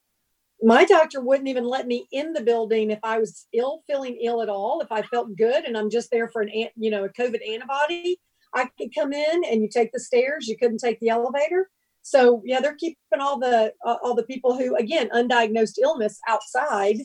my 0.64 0.86
doctor 0.86 1.22
wouldn't 1.22 1.50
even 1.50 1.66
let 1.66 1.86
me 1.86 2.08
in 2.12 2.34
the 2.34 2.42
building 2.42 2.90
if 2.90 2.98
I 3.04 3.20
was 3.20 3.46
ill, 3.54 3.84
feeling 3.86 4.18
ill 4.24 4.42
at 4.42 4.50
all. 4.50 4.82
If 4.82 4.92
I 4.92 5.04
felt 5.04 5.36
good 5.38 5.66
and 5.66 5.78
I'm 5.78 5.92
just 5.92 6.10
there 6.10 6.30
for 6.30 6.42
an, 6.42 6.50
an- 6.50 6.70
you 6.76 6.90
know, 6.90 7.04
a 7.04 7.10
COVID 7.10 7.42
antibody, 7.48 8.18
I 8.56 8.70
could 8.78 8.94
come 8.96 9.14
in 9.14 9.44
and 9.50 9.62
you 9.62 9.70
take 9.70 9.92
the 9.92 10.00
stairs. 10.00 10.48
You 10.48 10.58
couldn't 10.58 10.80
take 10.80 11.00
the 11.00 11.10
elevator. 11.10 11.70
So 12.04 12.42
yeah, 12.46 12.60
they're 12.60 12.76
keeping 12.76 12.98
all 13.20 13.40
the 13.40 13.74
uh, 13.86 13.96
all 14.04 14.14
the 14.14 14.24
people 14.24 14.58
who, 14.58 14.76
again, 14.76 15.10
undiagnosed 15.10 15.78
illness 15.82 16.20
outside, 16.28 16.98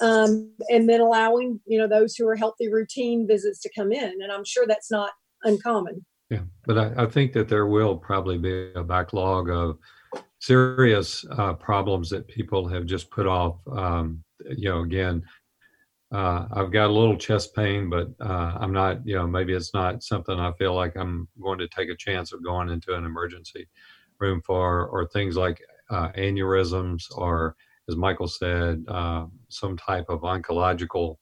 um, 0.00 0.50
and 0.70 0.88
then 0.88 1.00
allowing 1.00 1.60
you 1.66 1.78
know 1.78 1.86
those 1.86 2.16
who 2.16 2.26
are 2.26 2.36
healthy 2.36 2.72
routine 2.72 3.26
visits 3.26 3.60
to 3.60 3.70
come 3.76 3.92
in. 3.92 4.22
And 4.22 4.32
I'm 4.32 4.44
sure 4.44 4.66
that's 4.66 4.90
not 4.90 5.10
uncommon. 5.44 6.04
Yeah, 6.30 6.42
but 6.66 6.78
I, 6.78 7.04
I 7.04 7.06
think 7.06 7.32
that 7.34 7.48
there 7.48 7.66
will 7.66 7.96
probably 7.96 8.38
be 8.38 8.72
a 8.74 8.82
backlog 8.82 9.50
of 9.50 9.78
serious 10.40 11.24
uh, 11.32 11.52
problems 11.54 12.08
that 12.10 12.26
people 12.28 12.66
have 12.68 12.86
just 12.86 13.10
put 13.10 13.26
off. 13.26 13.60
Um, 13.70 14.22
you 14.56 14.70
know, 14.70 14.80
again, 14.80 15.22
uh, 16.12 16.46
I've 16.52 16.72
got 16.72 16.88
a 16.88 16.92
little 16.92 17.16
chest 17.16 17.54
pain, 17.54 17.90
but 17.90 18.08
uh, 18.20 18.56
I'm 18.58 18.72
not, 18.72 19.06
you 19.06 19.16
know, 19.16 19.26
maybe 19.26 19.52
it's 19.52 19.74
not 19.74 20.02
something 20.02 20.38
I 20.38 20.52
feel 20.52 20.74
like 20.74 20.96
I'm 20.96 21.28
going 21.40 21.58
to 21.58 21.68
take 21.68 21.90
a 21.90 21.96
chance 21.96 22.32
of 22.32 22.42
going 22.42 22.70
into 22.70 22.94
an 22.94 23.04
emergency 23.04 23.68
room 24.18 24.40
for, 24.44 24.86
or 24.86 25.06
things 25.06 25.36
like 25.36 25.60
uh, 25.90 26.10
aneurysms, 26.12 27.04
or 27.14 27.56
as 27.88 27.96
Michael 27.96 28.28
said, 28.28 28.84
uh, 28.88 29.26
some 29.48 29.76
type 29.76 30.06
of 30.08 30.20
oncological 30.20 31.16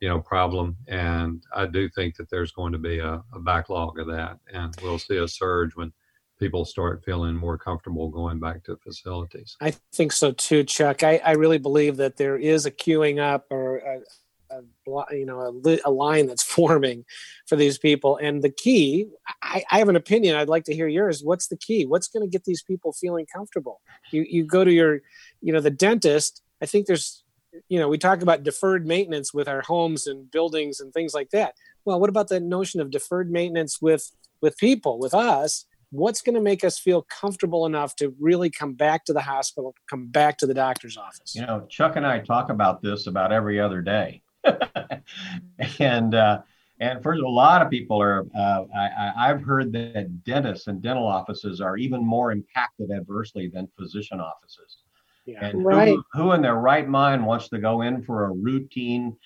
you 0.00 0.10
know 0.10 0.20
problem. 0.20 0.76
And 0.86 1.42
i 1.54 1.64
do 1.64 1.88
think 1.88 2.16
that 2.16 2.28
there's 2.28 2.52
going 2.52 2.72
to 2.72 2.78
be 2.78 2.98
a, 2.98 3.22
a 3.32 3.40
backlog 3.40 3.98
of 3.98 4.06
that. 4.08 4.38
And 4.52 4.74
we'll 4.82 4.98
see 4.98 5.16
a 5.16 5.26
surge 5.26 5.74
when 5.76 5.92
people 6.38 6.66
start 6.66 7.02
feeling 7.04 7.34
more 7.34 7.56
comfortable 7.56 8.10
going 8.10 8.38
back 8.38 8.64
to 8.64 8.76
facilities. 8.76 9.56
I 9.62 9.72
think 9.92 10.12
so 10.12 10.32
too, 10.32 10.64
Chuck. 10.64 11.02
I, 11.02 11.22
I 11.24 11.32
really 11.32 11.58
believe 11.58 11.96
that 11.96 12.18
there 12.18 12.36
is 12.36 12.66
a 12.66 12.70
queuing 12.70 13.18
up 13.18 13.46
or 13.50 13.78
a, 13.78 14.00
a 14.58 15.16
you 15.16 15.26
know 15.26 15.40
a, 15.40 15.78
a 15.84 15.90
line 15.90 16.26
that's 16.26 16.42
forming 16.54 17.04
for 17.46 17.56
these 17.56 17.78
people. 17.78 18.16
And 18.16 18.42
the 18.42 18.50
key, 18.50 19.06
I, 19.42 19.64
I 19.70 19.78
have 19.78 19.88
an 19.88 19.96
opinion. 19.96 20.36
I'd 20.36 20.48
like 20.48 20.64
to 20.64 20.74
hear 20.74 20.88
yours. 20.88 21.22
What's 21.22 21.48
the 21.48 21.56
key? 21.56 21.86
What's 21.86 22.08
going 22.08 22.22
to 22.22 22.30
get 22.30 22.44
these 22.44 22.62
people 22.62 22.92
feeling 22.92 23.26
comfortable? 23.32 23.80
You 24.10 24.24
you 24.28 24.44
go 24.44 24.64
to 24.64 24.72
your 24.72 25.00
you 25.40 25.52
know 25.52 25.60
the 25.60 25.70
dentist. 25.70 26.42
I 26.62 26.66
think 26.66 26.86
there's 26.86 27.24
you 27.68 27.78
know 27.78 27.88
we 27.88 27.98
talk 27.98 28.22
about 28.22 28.42
deferred 28.42 28.86
maintenance 28.86 29.32
with 29.32 29.48
our 29.48 29.62
homes 29.62 30.06
and 30.06 30.30
buildings 30.30 30.80
and 30.80 30.92
things 30.92 31.14
like 31.14 31.30
that. 31.30 31.54
Well, 31.84 32.00
what 32.00 32.10
about 32.10 32.28
the 32.28 32.40
notion 32.40 32.80
of 32.80 32.90
deferred 32.90 33.30
maintenance 33.30 33.80
with 33.80 34.10
with 34.40 34.56
people 34.58 34.98
with 34.98 35.14
us? 35.14 35.66
what's 35.94 36.20
going 36.20 36.34
to 36.34 36.40
make 36.40 36.64
us 36.64 36.78
feel 36.78 37.02
comfortable 37.02 37.66
enough 37.66 37.94
to 37.96 38.14
really 38.18 38.50
come 38.50 38.74
back 38.74 39.04
to 39.04 39.12
the 39.12 39.20
hospital, 39.20 39.74
come 39.88 40.06
back 40.06 40.38
to 40.38 40.46
the 40.46 40.54
doctor's 40.54 40.96
office? 40.96 41.34
You 41.34 41.42
know, 41.42 41.66
Chuck 41.68 41.96
and 41.96 42.06
I 42.06 42.18
talk 42.18 42.50
about 42.50 42.82
this 42.82 43.06
about 43.06 43.32
every 43.32 43.60
other 43.60 43.80
day, 43.80 44.22
and 45.78 46.14
uh, 46.14 46.40
and 46.80 47.02
for 47.02 47.12
a 47.14 47.28
lot 47.28 47.62
of 47.62 47.70
people 47.70 48.00
are. 48.00 48.26
Uh, 48.36 48.64
I, 48.74 48.80
I- 48.98 49.30
I've 49.30 49.42
heard 49.42 49.72
that 49.72 50.24
dentists 50.24 50.66
and 50.66 50.82
dental 50.82 51.06
offices 51.06 51.60
are 51.60 51.76
even 51.76 52.04
more 52.04 52.32
impacted 52.32 52.90
adversely 52.90 53.48
than 53.48 53.68
physician 53.78 54.20
offices. 54.20 54.78
Yeah. 55.26 55.46
And 55.46 55.64
Right. 55.64 55.88
who, 55.88 56.04
who 56.12 56.32
in 56.32 56.42
their 56.42 56.56
right 56.56 56.86
mind 56.88 57.24
wants 57.24 57.48
to 57.50 57.58
go 57.58 57.82
in 57.82 58.02
for 58.02 58.26
a 58.26 58.32
routine 58.32 59.16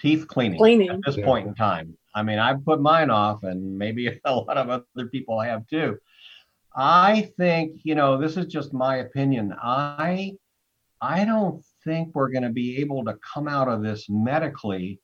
teeth 0.00 0.28
cleaning, 0.28 0.58
Cleaning. 0.58 0.90
at 0.90 1.00
this 1.04 1.16
Yeah. 1.16 1.24
point 1.24 1.48
in 1.48 1.54
time? 1.54 1.96
I 2.14 2.22
mean, 2.22 2.38
I've 2.38 2.64
put 2.64 2.80
mine 2.80 3.10
off, 3.10 3.42
and 3.44 3.76
maybe 3.78 4.20
a 4.24 4.34
lot 4.34 4.56
of 4.56 4.68
other 4.70 5.08
people 5.08 5.40
have 5.40 5.66
too. 5.66 5.98
I 6.76 7.30
think, 7.36 7.80
you 7.84 7.94
know, 7.94 8.18
this 8.18 8.36
is 8.36 8.46
just 8.46 8.72
my 8.72 8.96
opinion. 8.98 9.54
I 9.62 10.34
I 11.00 11.24
don't 11.24 11.64
think 11.88 12.14
we're 12.14 12.28
going 12.28 12.42
to 12.42 12.50
be 12.50 12.76
able 12.78 13.02
to 13.04 13.16
come 13.34 13.48
out 13.48 13.68
of 13.68 13.82
this 13.82 14.10
medically 14.10 15.00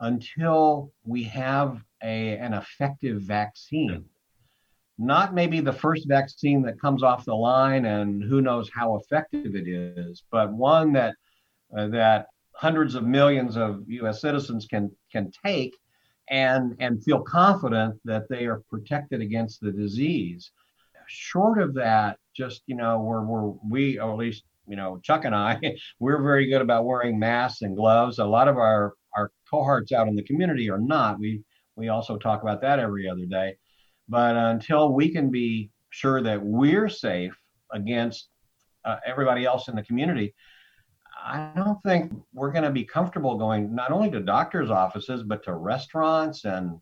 until 0.00 0.92
we 1.04 1.22
have 1.22 1.80
a 2.02 2.36
an 2.38 2.52
effective 2.52 3.22
vaccine. 3.22 4.04
Not 4.98 5.34
maybe 5.34 5.60
the 5.60 5.72
first 5.72 6.08
vaccine 6.08 6.62
that 6.62 6.80
comes 6.80 7.02
off 7.02 7.24
the 7.24 7.34
line 7.34 7.84
and 7.84 8.22
who 8.22 8.40
knows 8.40 8.68
how 8.74 8.96
effective 8.96 9.54
it 9.54 9.68
is, 9.68 10.24
but 10.32 10.52
one 10.52 10.92
that 10.94 11.14
uh, 11.76 11.88
that 11.88 12.26
hundreds 12.54 12.94
of 12.94 13.04
millions 13.04 13.56
of 13.56 13.84
U.S. 13.86 14.20
citizens 14.20 14.66
can 14.66 14.90
can 15.12 15.30
take 15.44 15.74
and 16.28 16.74
and 16.80 17.04
feel 17.04 17.20
confident 17.20 18.00
that 18.04 18.28
they 18.28 18.46
are 18.46 18.62
protected 18.68 19.20
against 19.20 19.60
the 19.60 19.70
disease. 19.70 20.50
Short 21.06 21.62
of 21.62 21.72
that, 21.74 22.18
just 22.34 22.62
you 22.66 22.74
know, 22.74 23.00
we're 23.00 23.24
we're 23.24 23.52
we 23.70 24.00
or 24.00 24.10
at 24.10 24.18
least 24.18 24.42
you 24.66 24.76
know 24.76 24.98
Chuck 25.02 25.24
and 25.24 25.34
I, 25.34 25.58
we're 26.00 26.22
very 26.22 26.46
good 26.46 26.62
about 26.62 26.84
wearing 26.84 27.18
masks 27.18 27.62
and 27.62 27.76
gloves. 27.76 28.18
A 28.18 28.24
lot 28.24 28.48
of 28.48 28.56
our 28.56 28.94
our 29.16 29.30
cohorts 29.50 29.92
out 29.92 30.08
in 30.08 30.16
the 30.16 30.22
community 30.22 30.70
are 30.70 30.78
not. 30.78 31.18
We 31.18 31.42
we 31.76 31.88
also 31.88 32.16
talk 32.16 32.42
about 32.42 32.60
that 32.62 32.78
every 32.78 33.08
other 33.08 33.26
day. 33.26 33.56
But 34.08 34.36
until 34.36 34.92
we 34.92 35.10
can 35.10 35.30
be 35.30 35.70
sure 35.90 36.22
that 36.22 36.42
we're 36.42 36.88
safe 36.88 37.36
against 37.72 38.28
uh, 38.84 38.96
everybody 39.04 39.44
else 39.44 39.68
in 39.68 39.74
the 39.74 39.82
community, 39.82 40.34
I 41.24 41.50
don't 41.56 41.82
think 41.82 42.12
we're 42.32 42.52
going 42.52 42.64
to 42.64 42.70
be 42.70 42.84
comfortable 42.84 43.36
going 43.36 43.74
not 43.74 43.90
only 43.90 44.10
to 44.10 44.20
doctors' 44.20 44.70
offices 44.70 45.22
but 45.22 45.42
to 45.44 45.54
restaurants 45.54 46.44
and 46.44 46.78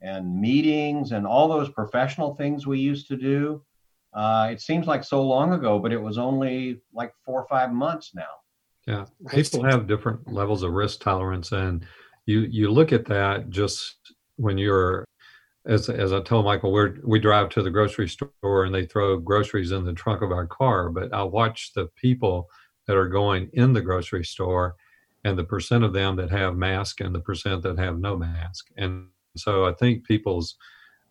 and 0.00 0.40
meetings 0.40 1.12
and 1.12 1.26
all 1.26 1.48
those 1.48 1.70
professional 1.70 2.36
things 2.36 2.66
we 2.66 2.78
used 2.78 3.08
to 3.08 3.16
do. 3.16 3.62
Uh, 4.14 4.48
it 4.50 4.60
seems 4.60 4.86
like 4.86 5.04
so 5.04 5.22
long 5.22 5.52
ago, 5.52 5.78
but 5.78 5.92
it 5.92 6.00
was 6.00 6.18
only 6.18 6.80
like 6.92 7.12
four 7.24 7.40
or 7.40 7.46
five 7.48 7.72
months 7.72 8.12
now. 8.14 8.22
Yeah, 8.86 9.04
people 9.28 9.62
have 9.64 9.86
different 9.86 10.32
levels 10.32 10.62
of 10.62 10.72
risk 10.72 11.00
tolerance, 11.00 11.52
and 11.52 11.84
you 12.26 12.40
you 12.40 12.70
look 12.70 12.92
at 12.92 13.04
that 13.06 13.50
just 13.50 13.96
when 14.36 14.56
you're 14.56 15.04
as 15.66 15.90
as 15.90 16.12
I 16.12 16.20
told 16.20 16.46
Michael, 16.46 16.72
we 16.72 16.90
we 17.04 17.18
drive 17.18 17.50
to 17.50 17.62
the 17.62 17.70
grocery 17.70 18.08
store 18.08 18.64
and 18.64 18.74
they 18.74 18.86
throw 18.86 19.18
groceries 19.18 19.72
in 19.72 19.84
the 19.84 19.92
trunk 19.92 20.22
of 20.22 20.32
our 20.32 20.46
car. 20.46 20.88
But 20.88 21.12
I 21.12 21.22
watch 21.22 21.72
the 21.74 21.88
people 21.96 22.48
that 22.86 22.96
are 22.96 23.08
going 23.08 23.50
in 23.52 23.74
the 23.74 23.82
grocery 23.82 24.24
store, 24.24 24.76
and 25.24 25.38
the 25.38 25.44
percent 25.44 25.84
of 25.84 25.92
them 25.92 26.16
that 26.16 26.30
have 26.30 26.56
mask 26.56 27.00
and 27.00 27.14
the 27.14 27.20
percent 27.20 27.62
that 27.62 27.78
have 27.78 27.98
no 27.98 28.16
mask. 28.16 28.68
And 28.78 29.08
so 29.36 29.66
I 29.66 29.74
think 29.74 30.04
people's 30.04 30.56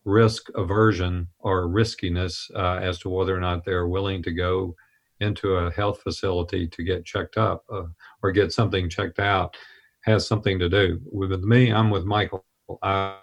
risk 0.08 0.48
aversion 0.56 1.28
or 1.40 1.68
riskiness 1.68 2.50
uh, 2.56 2.80
as 2.82 2.98
to 2.98 3.10
whether 3.10 3.36
or 3.36 3.42
not 3.42 3.66
they're 3.66 3.90
willing 3.90 4.24
to 4.24 4.32
go 4.32 4.74
into 5.20 5.56
a 5.56 5.72
health 5.72 6.02
facility 6.02 6.66
to 6.66 6.82
get 6.82 7.04
checked 7.04 7.38
up 7.38 7.66
uh, 7.72 7.84
or 8.24 8.32
get 8.32 8.54
something 8.54 8.90
checked 8.90 9.20
out 9.20 9.56
has 10.06 10.26
something 10.26 10.58
to 10.58 10.70
do 10.70 11.02
with 11.12 11.32
me. 11.42 11.74
I'm 11.74 11.90
with 11.90 12.06
Michael. 12.06 12.46
I, 12.82 13.18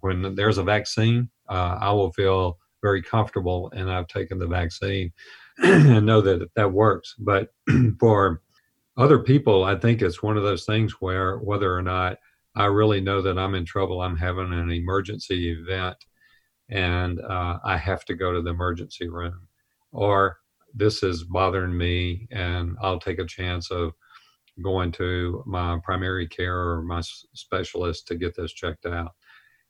when 0.00 0.34
there's 0.34 0.56
a 0.56 0.62
vaccine, 0.62 1.28
uh, 1.50 1.76
I 1.78 1.92
will 1.92 2.10
feel 2.12 2.58
very 2.82 3.02
comfortable 3.02 3.70
and 3.76 3.90
I've 3.90 4.08
taken 4.08 4.38
the 4.38 4.46
vaccine 4.46 5.12
and 5.58 6.06
know 6.06 6.22
that 6.22 6.48
that 6.56 6.72
works. 6.72 7.14
But 7.18 7.50
for 8.00 8.40
other 8.96 9.18
people, 9.18 9.64
I 9.64 9.76
think 9.76 10.00
it's 10.00 10.22
one 10.22 10.38
of 10.38 10.42
those 10.42 10.64
things 10.64 10.92
where 11.00 11.36
whether 11.36 11.76
or 11.76 11.82
not 11.82 12.16
I 12.56 12.66
really 12.66 13.02
know 13.02 13.20
that 13.20 13.38
I'm 13.38 13.54
in 13.54 13.66
trouble, 13.66 14.00
I'm 14.00 14.16
having 14.16 14.54
an 14.54 14.70
emergency 14.70 15.50
event 15.50 15.96
and 16.70 17.20
uh, 17.20 17.58
I 17.64 17.76
have 17.76 18.04
to 18.06 18.14
go 18.14 18.32
to 18.32 18.42
the 18.42 18.50
emergency 18.50 19.08
room, 19.08 19.48
or 19.92 20.38
this 20.74 21.02
is 21.02 21.24
bothering 21.24 21.76
me 21.76 22.26
and 22.32 22.76
I'll 22.82 22.98
take 22.98 23.18
a 23.18 23.26
chance 23.26 23.70
of 23.70 23.92
going 24.62 24.92
to 24.92 25.42
my 25.46 25.78
primary 25.84 26.26
care 26.28 26.58
or 26.58 26.82
my 26.82 27.00
specialist 27.34 28.06
to 28.08 28.16
get 28.16 28.36
this 28.36 28.52
checked 28.52 28.86
out 28.86 29.12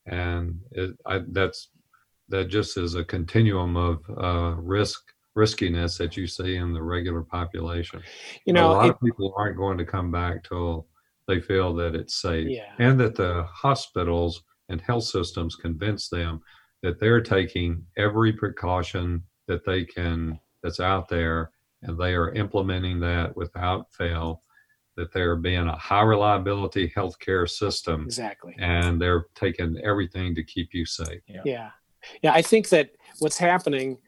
and 0.07 0.61
it, 0.73 0.91
I, 1.07 1.21
that's 1.29 1.71
that 2.29 2.49
just 2.49 2.77
is 2.77 2.95
a 2.95 3.05
continuum 3.05 3.77
of 3.77 4.03
uh, 4.17 4.55
risk 4.57 5.01
riskiness 5.35 5.99
that 5.99 6.17
you 6.17 6.27
see 6.27 6.57
in 6.57 6.73
the 6.73 6.83
regular 6.83 7.23
population. 7.23 8.01
You 8.47 8.53
know, 8.53 8.71
a 8.71 8.73
lot 8.73 8.87
it, 8.87 8.91
of 8.91 9.01
people 9.01 9.35
aren't 9.37 9.57
going 9.57 9.79
to 9.79 9.85
come 9.85 10.11
back 10.11 10.45
till 10.45 10.87
they 11.27 11.41
feel 11.41 11.75
that 11.77 11.95
it's 11.95 12.21
safe, 12.21 12.49
yeah. 12.49 12.73
and 12.79 12.99
that 13.01 13.17
the 13.17 13.47
hospitals 13.53 14.43
and 14.69 14.81
health 14.81 15.05
systems 15.05 15.57
convince 15.57 16.09
them 16.09 16.41
that 16.85 17.01
they're 17.01 17.23
taking 17.23 17.83
every 17.97 18.31
precaution 18.31 19.23
that 19.49 19.65
they 19.65 19.85
can 19.85 20.39
that's 20.63 20.81
out 20.81 21.09
there, 21.09 21.51
and 21.83 21.99
they 21.99 22.13
are 22.13 22.33
implementing 22.33 23.01
that 23.01 23.35
without 23.35 23.93
fail 23.93 24.43
that 24.97 25.11
they're 25.13 25.35
being 25.35 25.67
a 25.67 25.77
high 25.77 26.03
reliability 26.03 26.93
healthcare 26.95 27.49
system. 27.49 28.03
Exactly. 28.03 28.55
And 28.59 29.01
they're 29.01 29.27
taking 29.35 29.79
everything 29.83 30.35
to 30.35 30.45
keep 30.45 30.75
you 30.75 30.85
safe. 30.85 31.23
Yeah. 31.27 31.41
Yeah. 31.45 31.71
yeah 32.23 32.33
I 32.33 32.43
think 32.43 32.69
that 32.69 32.91
what's 33.19 33.39
happening, 33.39 33.99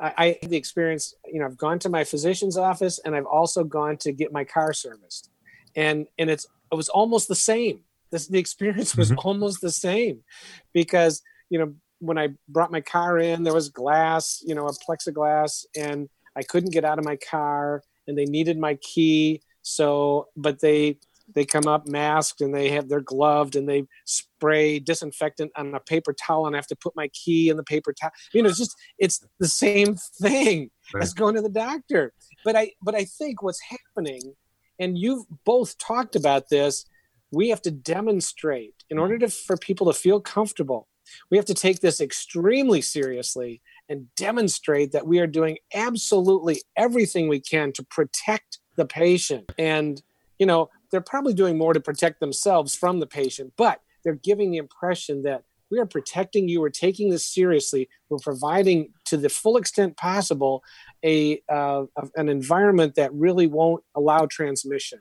I, 0.00 0.38
I 0.42 0.46
the 0.46 0.56
experience, 0.56 1.14
you 1.26 1.38
know, 1.38 1.46
I've 1.46 1.58
gone 1.58 1.78
to 1.80 1.90
my 1.90 2.02
physician's 2.02 2.56
office 2.56 2.98
and 3.04 3.14
I've 3.14 3.26
also 3.26 3.62
gone 3.62 3.98
to 3.98 4.12
get 4.12 4.32
my 4.32 4.42
car 4.42 4.72
serviced. 4.72 5.30
And 5.76 6.06
and 6.18 6.30
it's 6.30 6.46
it 6.72 6.74
was 6.74 6.88
almost 6.88 7.28
the 7.28 7.36
same. 7.36 7.80
This 8.10 8.26
the 8.26 8.38
experience 8.38 8.96
was 8.96 9.10
mm-hmm. 9.10 9.28
almost 9.28 9.60
the 9.60 9.70
same 9.70 10.24
because, 10.72 11.22
you 11.50 11.58
know, 11.58 11.74
when 11.98 12.18
I 12.18 12.28
brought 12.48 12.72
my 12.72 12.80
car 12.80 13.18
in, 13.18 13.42
there 13.42 13.54
was 13.54 13.68
glass, 13.68 14.42
you 14.44 14.54
know, 14.54 14.66
a 14.66 14.72
plexiglass, 14.72 15.64
and 15.76 16.08
I 16.36 16.42
couldn't 16.42 16.72
get 16.72 16.84
out 16.84 16.98
of 16.98 17.04
my 17.04 17.16
car 17.16 17.82
and 18.06 18.16
they 18.16 18.26
needed 18.26 18.58
my 18.58 18.74
key 18.76 19.40
so, 19.68 20.28
but 20.36 20.60
they 20.60 20.98
they 21.34 21.44
come 21.44 21.66
up 21.66 21.88
masked 21.88 22.40
and 22.40 22.54
they 22.54 22.70
have 22.70 22.88
they're 22.88 23.00
gloved 23.00 23.56
and 23.56 23.68
they 23.68 23.82
spray 24.04 24.78
disinfectant 24.78 25.50
on 25.56 25.74
a 25.74 25.80
paper 25.80 26.14
towel 26.14 26.46
and 26.46 26.54
I 26.54 26.58
have 26.58 26.68
to 26.68 26.76
put 26.76 26.94
my 26.94 27.08
key 27.08 27.48
in 27.48 27.56
the 27.56 27.64
paper 27.64 27.92
towel. 27.92 28.12
You 28.32 28.44
know, 28.44 28.48
it's 28.48 28.58
just 28.58 28.76
it's 28.98 29.26
the 29.40 29.48
same 29.48 29.96
thing 30.22 30.70
right. 30.94 31.02
as 31.02 31.14
going 31.14 31.34
to 31.34 31.42
the 31.42 31.48
doctor. 31.48 32.12
But 32.44 32.54
I 32.54 32.70
but 32.80 32.94
I 32.94 33.06
think 33.06 33.42
what's 33.42 33.60
happening, 33.60 34.34
and 34.78 34.96
you've 34.96 35.26
both 35.44 35.76
talked 35.78 36.14
about 36.14 36.48
this, 36.48 36.84
we 37.32 37.48
have 37.48 37.62
to 37.62 37.72
demonstrate 37.72 38.74
in 38.88 38.96
mm-hmm. 38.96 39.02
order 39.02 39.18
to 39.18 39.28
for 39.28 39.56
people 39.56 39.92
to 39.92 39.98
feel 39.98 40.20
comfortable. 40.20 40.86
We 41.30 41.36
have 41.36 41.46
to 41.46 41.54
take 41.54 41.80
this 41.80 42.00
extremely 42.00 42.80
seriously 42.80 43.62
and 43.88 44.12
demonstrate 44.16 44.92
that 44.92 45.06
we 45.06 45.20
are 45.20 45.26
doing 45.26 45.58
absolutely 45.74 46.62
everything 46.76 47.28
we 47.28 47.40
can 47.40 47.72
to 47.72 47.84
protect 47.84 48.58
the 48.76 48.86
patient. 48.86 49.50
And, 49.58 50.02
you 50.38 50.46
know, 50.46 50.70
they're 50.90 51.00
probably 51.00 51.34
doing 51.34 51.58
more 51.58 51.72
to 51.72 51.80
protect 51.80 52.20
themselves 52.20 52.74
from 52.74 53.00
the 53.00 53.06
patient, 53.06 53.52
but 53.56 53.80
they're 54.04 54.14
giving 54.14 54.50
the 54.50 54.58
impression 54.58 55.22
that 55.22 55.44
we 55.70 55.78
are 55.80 55.86
protecting 55.86 56.48
you. 56.48 56.60
We're 56.60 56.70
taking 56.70 57.10
this 57.10 57.26
seriously. 57.26 57.88
We're 58.08 58.18
providing, 58.18 58.92
to 59.06 59.16
the 59.16 59.28
full 59.28 59.56
extent 59.56 59.96
possible, 59.96 60.62
a 61.04 61.42
uh, 61.48 61.84
an 62.14 62.28
environment 62.28 62.94
that 62.94 63.12
really 63.12 63.46
won't 63.46 63.82
allow 63.94 64.26
transmission. 64.26 65.00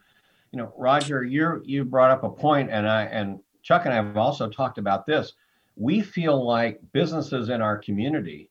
You 0.52 0.60
know, 0.60 0.74
Roger, 0.78 1.24
you 1.24 1.62
you 1.66 1.86
brought 1.86 2.12
up 2.12 2.24
a 2.24 2.30
point, 2.30 2.70
and 2.72 2.88
I 2.90 3.04
and 3.04 3.40
Chuck 3.62 3.86
and 3.86 3.94
I 3.94 3.98
have 3.98 4.18
also 4.18 4.50
talked 4.50 4.78
about 4.78 5.06
this. 5.06 5.34
We 5.76 6.02
feel 6.02 6.46
like 6.46 6.80
businesses 6.94 7.50
in 7.50 7.62
our 7.62 7.78
community 7.78 8.50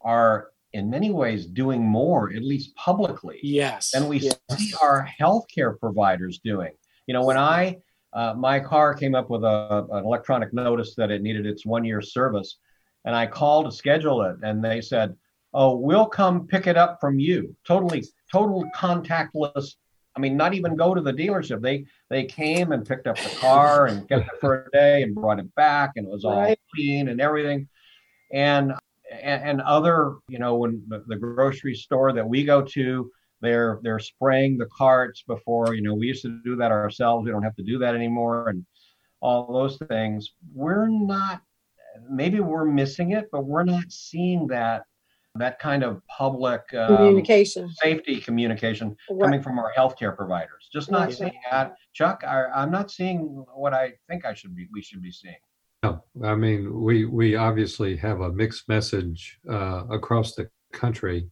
are 0.00 0.48
in 0.72 0.88
many 0.88 1.10
ways 1.10 1.46
doing 1.46 1.82
more, 1.82 2.32
at 2.32 2.42
least 2.42 2.74
publicly, 2.76 3.38
yes, 3.42 3.90
than 3.90 4.08
we 4.08 4.18
yes. 4.18 4.38
see 4.56 4.72
our 4.82 5.08
healthcare 5.20 5.78
providers 5.78 6.40
doing. 6.42 6.72
You 7.06 7.14
know, 7.14 7.24
when 7.24 7.36
I 7.36 7.78
uh, 8.12 8.34
my 8.34 8.60
car 8.60 8.94
came 8.94 9.14
up 9.14 9.30
with 9.30 9.42
a, 9.42 9.86
an 9.90 10.04
electronic 10.04 10.52
notice 10.52 10.94
that 10.96 11.10
it 11.10 11.22
needed 11.22 11.46
its 11.46 11.64
one 11.64 11.84
year 11.84 12.00
service, 12.00 12.58
and 13.04 13.14
I 13.14 13.26
called 13.26 13.66
to 13.66 13.72
schedule 13.72 14.22
it, 14.22 14.36
and 14.42 14.64
they 14.64 14.80
said, 14.80 15.14
"Oh, 15.52 15.76
we'll 15.76 16.06
come 16.06 16.46
pick 16.46 16.66
it 16.66 16.76
up 16.76 16.98
from 17.00 17.18
you." 17.18 17.56
Totally, 17.66 18.04
total 18.30 18.64
contactless. 18.76 19.74
I 20.14 20.20
mean, 20.20 20.36
not 20.36 20.54
even 20.54 20.76
go 20.76 20.94
to 20.94 21.00
the 21.00 21.12
dealership. 21.12 21.62
They 21.62 21.86
they 22.10 22.24
came 22.24 22.72
and 22.72 22.86
picked 22.86 23.06
up 23.06 23.16
the 23.16 23.36
car 23.36 23.86
and 23.86 24.06
kept 24.08 24.26
it 24.26 24.40
for 24.40 24.66
a 24.66 24.70
day 24.70 25.02
and 25.02 25.14
brought 25.14 25.38
it 25.38 25.54
back, 25.54 25.92
and 25.96 26.06
it 26.06 26.10
was 26.10 26.24
all 26.24 26.38
right. 26.38 26.58
clean 26.74 27.08
and 27.08 27.20
everything. 27.20 27.68
And 28.32 28.74
and, 29.10 29.42
and 29.42 29.60
other, 29.62 30.16
you 30.28 30.38
know, 30.38 30.56
when 30.56 30.82
the, 30.88 31.04
the 31.06 31.16
grocery 31.16 31.74
store 31.74 32.12
that 32.12 32.26
we 32.26 32.44
go 32.44 32.62
to, 32.62 33.10
they're 33.40 33.80
they're 33.82 33.98
spraying 33.98 34.58
the 34.58 34.68
carts 34.76 35.22
before. 35.26 35.74
You 35.74 35.82
know, 35.82 35.94
we 35.94 36.08
used 36.08 36.22
to 36.22 36.40
do 36.44 36.56
that 36.56 36.72
ourselves. 36.72 37.24
We 37.24 37.30
don't 37.30 37.42
have 37.42 37.56
to 37.56 37.62
do 37.62 37.78
that 37.78 37.94
anymore, 37.94 38.48
and 38.48 38.64
all 39.20 39.52
those 39.52 39.78
things. 39.88 40.34
We're 40.54 40.88
not. 40.88 41.42
Maybe 42.08 42.40
we're 42.40 42.64
missing 42.64 43.12
it, 43.12 43.28
but 43.30 43.44
we're 43.44 43.64
not 43.64 43.90
seeing 43.90 44.46
that 44.48 44.84
that 45.36 45.58
kind 45.58 45.82
of 45.82 46.02
public 46.08 46.62
um, 46.74 46.96
communication, 46.96 47.70
safety 47.74 48.20
communication 48.20 48.96
right. 49.10 49.20
coming 49.22 49.42
from 49.42 49.58
our 49.58 49.72
healthcare 49.76 50.14
providers. 50.16 50.68
Just 50.72 50.90
not 50.90 51.06
right. 51.06 51.14
seeing 51.14 51.40
that, 51.50 51.74
Chuck. 51.94 52.22
I, 52.26 52.44
I'm 52.54 52.70
not 52.70 52.90
seeing 52.90 53.44
what 53.54 53.72
I 53.72 53.94
think 54.08 54.24
I 54.24 54.34
should 54.34 54.54
be. 54.54 54.68
We 54.72 54.82
should 54.82 55.02
be 55.02 55.12
seeing. 55.12 55.36
No, 55.82 56.02
I 56.22 56.34
mean, 56.34 56.82
we, 56.82 57.06
we 57.06 57.34
obviously 57.34 57.96
have 57.96 58.20
a 58.20 58.32
mixed 58.32 58.68
message 58.68 59.38
uh, 59.50 59.84
across 59.90 60.34
the 60.34 60.48
country 60.72 61.28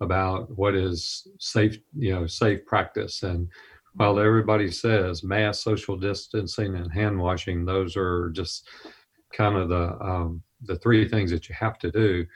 about 0.00 0.56
what 0.58 0.74
is 0.74 1.26
safe, 1.38 1.78
you 1.96 2.12
know, 2.12 2.26
safe 2.26 2.66
practice. 2.66 3.22
And 3.22 3.48
while 3.94 4.18
everybody 4.18 4.70
says 4.70 5.22
mass 5.22 5.60
social 5.60 5.96
distancing 5.96 6.74
and 6.74 6.92
hand 6.92 7.18
washing, 7.18 7.64
those 7.64 7.96
are 7.96 8.30
just 8.30 8.68
kind 9.32 9.56
of 9.56 9.68
the 9.68 9.98
um, 10.04 10.42
the 10.62 10.76
three 10.76 11.08
things 11.08 11.30
that 11.30 11.48
you 11.48 11.54
have 11.58 11.78
to 11.78 11.90
do. 11.90 12.26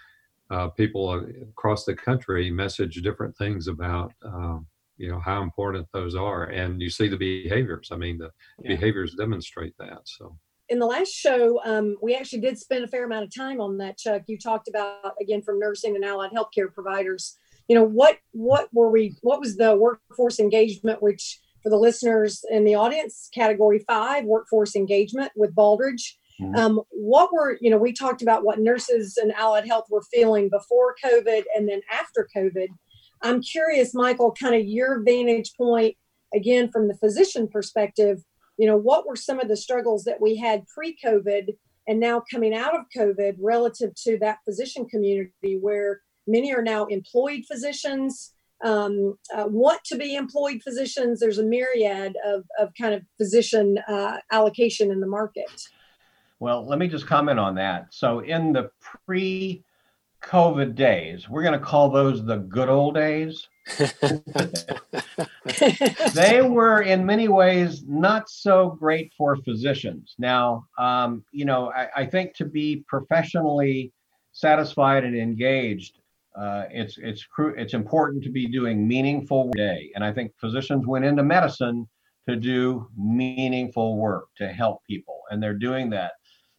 Uh, 0.51 0.69
people 0.69 1.27
across 1.51 1.85
the 1.85 1.95
country 1.95 2.51
message 2.51 2.95
different 3.03 3.37
things 3.37 3.69
about 3.69 4.13
um, 4.25 4.67
you 4.97 5.09
know 5.09 5.21
how 5.21 5.43
important 5.43 5.87
those 5.93 6.15
are, 6.15 6.45
and 6.45 6.81
you 6.81 6.91
see 6.91 7.09
the 7.09 7.17
behaviors. 7.17 7.91
I 7.93 7.97
mean, 7.97 8.19
the 8.19 8.31
yeah. 8.63 8.69
behaviors 8.69 9.15
demonstrate 9.15 9.75
that. 9.79 10.01
So 10.05 10.37
in 10.69 10.79
the 10.79 10.87
last 10.87 11.13
show, 11.13 11.61
um, 11.65 11.97
we 12.03 12.15
actually 12.15 12.41
did 12.41 12.59
spend 12.59 12.85
a 12.85 12.89
fair 12.89 13.05
amount 13.05 13.25
of 13.25 13.35
time 13.35 13.61
on 13.61 13.79
that, 13.79 13.99
Chuck. 13.99 14.23
You 14.27 14.39
talked 14.39 14.69
about 14.69 15.15
again 15.21 15.43
from 15.43 15.59
nursing 15.59 15.97
and 15.97 16.05
allied 16.05 16.33
healthcare 16.33 16.73
providers. 16.73 17.37
You 17.69 17.75
know 17.75 17.85
what 17.85 18.19
what 18.33 18.69
were 18.73 18.91
we? 18.91 19.17
What 19.23 19.41
was 19.41 19.57
the 19.57 19.77
workforce 19.77 20.41
engagement? 20.41 21.03
Which 21.03 21.41
for 21.63 21.71
the 21.71 21.77
listeners 21.77 22.45
in 22.51 22.65
the 22.65 22.75
audience, 22.75 23.29
category 23.35 23.81
five, 23.87 24.25
workforce 24.25 24.77
engagement 24.77 25.33
with 25.37 25.55
Baldrige. 25.55 26.15
Mm-hmm. 26.41 26.55
Um, 26.55 26.81
what 26.91 27.33
were 27.33 27.59
you 27.61 27.71
know? 27.71 27.79
We 27.79 27.93
talked 27.93 28.23
about 28.23 28.45
what 28.45 28.61
nurses 28.61 29.17
and 29.17 29.33
allied 29.33 29.67
health 29.67 29.87
were 29.91 30.03
feeling 30.13 30.49
before 30.49 30.95
COVID 31.05 31.43
and 31.57 31.69
then 31.69 31.81
after 31.93 32.29
COVID. 32.37 32.69
I'm 33.23 33.43
curious, 33.43 33.95
Michael, 33.95 34.33
kind 34.33 34.55
of 34.55 34.65
your 34.65 35.03
vantage 35.03 35.53
point 35.57 35.97
again 36.35 36.71
from 36.71 36.87
the 36.87 36.97
physician 36.97 37.49
perspective 37.49 38.23
you 38.59 38.67
know, 38.67 38.77
what 38.77 39.07
were 39.07 39.17
some 39.17 39.41
of 39.41 39.49
the 39.49 39.57
struggles 39.57 40.05
that 40.05 40.21
we 40.21 40.37
had 40.37 40.67
pre 40.67 40.97
COVID 41.03 41.55
and 41.87 42.01
now 42.01 42.23
coming 42.31 42.55
out 42.55 42.75
of 42.75 42.83
COVID 42.95 43.37
relative 43.39 43.95
to 44.03 44.19
that 44.19 44.39
physician 44.45 44.87
community 44.87 45.59
where 45.61 46.03
many 46.27 46.53
are 46.53 46.63
now 46.63 46.85
employed 46.87 47.45
physicians? 47.51 48.35
um, 48.65 49.17
uh, 49.33 49.45
want 49.47 49.85
to 49.85 49.97
be 49.97 50.17
employed 50.17 50.63
physicians. 50.65 51.21
There's 51.21 51.39
a 51.39 51.45
myriad 51.45 52.17
of, 52.27 52.43
of 52.59 52.71
kind 52.77 52.93
of 52.93 53.03
physician 53.17 53.79
uh, 53.87 54.17
allocation 54.33 54.91
in 54.91 54.99
the 54.99 55.07
market. 55.07 55.63
Well, 56.41 56.67
let 56.67 56.79
me 56.79 56.89
just 56.89 57.07
comment 57.07 57.39
on 57.39 57.55
that. 57.57 57.89
So, 57.91 58.21
in 58.21 58.53
the 58.53 58.71
pre 59.07 59.65
COVID 60.23 60.75
days, 60.75 61.29
we're 61.29 61.43
going 61.43 61.59
to 61.59 61.65
call 61.65 61.91
those 61.91 62.25
the 62.25 62.39
good 62.39 62.69
old 62.69 62.95
days. 62.95 63.49
they 66.15 66.43
were, 66.43 66.83
in 66.83 67.05
many 67.05 67.29
ways, 67.29 67.85
not 67.87 68.29
so 68.31 68.71
great 68.71 69.13
for 69.17 69.37
physicians. 69.37 70.15
Now, 70.19 70.65
um, 70.79 71.25
you 71.33 71.45
know, 71.45 71.71
I, 71.73 71.89
I, 71.97 72.07
think 72.07 72.35
to 72.37 72.47
be 72.47 72.85
professionally 72.89 73.93
satisfied 74.33 75.05
and 75.05 75.17
engaged, 75.17 75.99
uh, 76.35 76.65
it's 76.71 76.99
it's 76.99 77.25
cru- 77.25 77.55
it's 77.57 77.75
important 77.75 78.23
to 78.25 78.31
be 78.31 78.47
doing 78.47 78.87
meaningful 78.89 79.51
day. 79.51 79.91
And 79.95 80.05
I 80.05 80.13
think 80.13 80.33
physicians 80.41 80.87
went 80.87 81.05
into 81.05 81.23
medicine 81.23 81.87
to 82.29 82.37
do 82.37 82.89
meaningful 82.97 83.97
work 83.97 84.29
to 84.37 84.49
help 84.49 84.85
people, 84.85 85.21
and 85.31 85.43
they're 85.43 85.53
doing 85.55 85.91
that. 85.91 86.13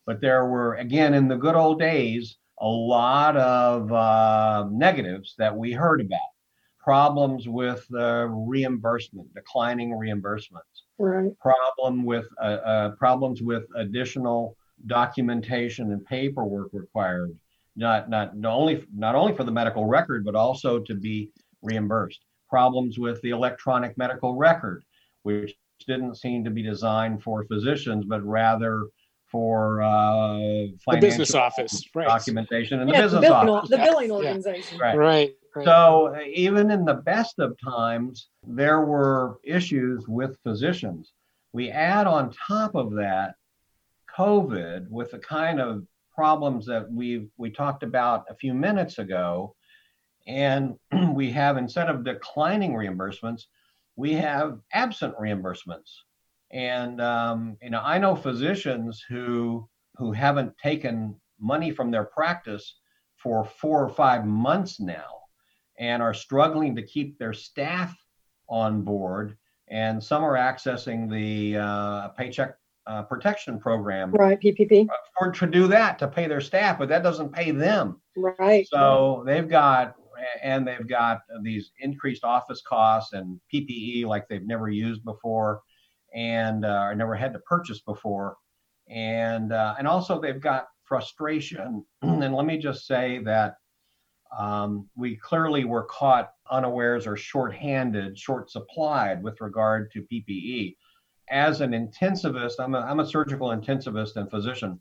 But 0.10 0.22
there 0.22 0.48
were, 0.48 0.74
again, 0.74 1.13
in 1.13 1.28
the 1.28 1.36
good 1.36 1.54
old 1.54 1.78
days, 1.78 2.38
a 2.60 2.67
lot 2.67 3.38
of 3.38 3.93
uh, 3.93 4.65
negatives 4.72 5.36
that 5.38 5.56
we 5.56 5.72
heard 5.72 6.02
about. 6.02 6.32
Problems 6.80 7.48
with 7.48 7.86
uh, 7.93 8.26
reimbursement, 8.28 9.32
declining 9.36 9.91
reimbursements. 9.91 10.82
Right. 10.98 11.30
Problem 11.39 12.06
with 12.06 12.26
uh, 12.41 12.58
uh 12.72 12.89
problems 12.95 13.43
with 13.43 13.65
additional 13.76 14.58
documentation 14.88 15.91
and 15.91 16.04
paperwork 16.08 16.69
required. 16.74 17.38
Not 17.76 18.10
not 18.10 18.36
not 18.36 18.54
only 18.54 18.84
not 18.91 19.13
only 19.13 19.36
for 19.36 19.43
the 19.43 19.52
medical 19.52 19.86
record, 19.86 20.26
but 20.26 20.34
also 20.34 20.80
to 20.80 20.95
be 20.95 21.30
reimbursed. 21.62 22.22
Problems 22.50 22.98
with 22.98 23.22
the 23.22 23.30
electronic 23.30 23.95
medical 23.95 24.34
record, 24.34 24.84
which 25.22 25.54
didn't 25.86 26.15
seem 26.15 26.43
to 26.45 26.50
be 26.50 26.63
designed 26.63 27.22
for 27.22 27.43
physicians, 27.43 28.06
but 28.06 28.24
rather 28.26 28.88
for 29.31 29.81
uh, 29.81 30.37
the 30.37 30.97
business 30.99 31.35
office 31.35 31.83
right. 31.93 32.07
documentation 32.07 32.79
and 32.79 32.89
yeah, 32.89 32.97
the 32.97 33.03
business 33.03 33.21
the 33.21 33.27
billing, 33.27 33.49
office. 33.49 33.69
The 33.69 33.77
billing 33.77 34.11
organization. 34.11 34.77
Yeah. 34.77 34.85
Right. 34.85 34.97
right. 34.97 35.35
Right. 35.55 35.65
So 35.65 36.15
even 36.33 36.69
in 36.69 36.85
the 36.85 36.95
best 36.95 37.39
of 37.39 37.57
times, 37.63 38.27
there 38.45 38.81
were 38.81 39.39
issues 39.43 40.07
with 40.07 40.37
physicians. 40.43 41.13
We 41.53 41.71
add 41.71 42.05
on 42.05 42.33
top 42.47 42.75
of 42.75 42.93
that 42.95 43.35
COVID 44.15 44.89
with 44.89 45.11
the 45.11 45.19
kind 45.19 45.59
of 45.59 45.85
problems 46.13 46.65
that 46.67 46.91
we 46.91 47.29
we 47.37 47.49
talked 47.49 47.83
about 47.83 48.25
a 48.29 48.35
few 48.35 48.53
minutes 48.53 48.99
ago, 48.99 49.55
and 50.27 50.75
we 51.13 51.31
have 51.31 51.57
instead 51.57 51.89
of 51.89 52.03
declining 52.03 52.73
reimbursements, 52.73 53.43
we 53.95 54.13
have 54.13 54.59
absent 54.73 55.15
reimbursements. 55.17 55.91
And 56.51 57.01
um, 57.01 57.57
you 57.62 57.69
know, 57.69 57.81
I 57.83 57.97
know 57.97 58.15
physicians 58.15 59.03
who 59.07 59.67
who 59.95 60.12
haven't 60.12 60.57
taken 60.57 61.15
money 61.39 61.71
from 61.71 61.91
their 61.91 62.05
practice 62.05 62.75
for 63.17 63.43
four 63.45 63.83
or 63.83 63.89
five 63.89 64.25
months 64.25 64.79
now, 64.79 65.21
and 65.77 66.01
are 66.01 66.13
struggling 66.13 66.75
to 66.75 66.81
keep 66.81 67.17
their 67.19 67.33
staff 67.33 67.95
on 68.49 68.81
board. 68.81 69.38
And 69.67 70.03
some 70.03 70.23
are 70.23 70.35
accessing 70.35 71.09
the 71.09 71.59
uh, 71.59 72.07
paycheck 72.09 72.55
uh, 72.88 73.03
protection 73.03 73.59
program, 73.59 74.12
right? 74.12 74.39
PPP, 74.39 74.88
for 75.19 75.31
to 75.31 75.45
do 75.45 75.67
that 75.67 75.99
to 75.99 76.07
pay 76.07 76.27
their 76.27 76.41
staff, 76.41 76.79
but 76.79 76.89
that 76.89 77.03
doesn't 77.03 77.31
pay 77.31 77.51
them, 77.51 78.01
right? 78.17 78.67
So 78.67 79.23
they've 79.27 79.47
got 79.47 79.95
and 80.41 80.67
they've 80.67 80.88
got 80.88 81.21
these 81.43 81.71
increased 81.79 82.23
office 82.23 82.62
costs 82.62 83.13
and 83.13 83.39
PPE 83.53 84.05
like 84.05 84.27
they've 84.27 84.45
never 84.45 84.69
used 84.69 85.03
before 85.05 85.62
and 86.13 86.65
uh, 86.65 86.93
never 86.93 87.15
had 87.15 87.34
to 87.34 87.39
purchase 87.39 87.82
before, 87.82 88.38
and 88.89 89.54
uh, 89.54 89.76
and 89.78 89.88
also 89.88 90.19
they've 90.19 90.41
got 90.41 90.67
frustration. 90.84 91.86
and 92.02 92.34
let 92.34 92.45
me 92.45 92.58
just 92.58 92.88
say 92.88 93.22
that 93.24 93.56
um, 94.38 94.88
we 94.95 95.15
clearly 95.15 95.65
were 95.65 95.86
caught 95.86 96.32
unawares 96.52 97.08
or 97.08 97.15
short-handed, 97.15 98.17
short-supplied 98.17 99.24
with 99.24 99.41
regard 99.41 99.91
to 99.91 100.06
PPE. 100.12 100.76
As 101.32 101.62
an 101.62 101.72
intensivist, 101.72 102.54
I'm 102.60 102.76
a, 102.76 102.80
I'm 102.80 103.00
a 103.00 103.06
surgical 103.06 103.50
intensivist 103.50 104.15
and 104.15 104.30
physician. 104.30 104.80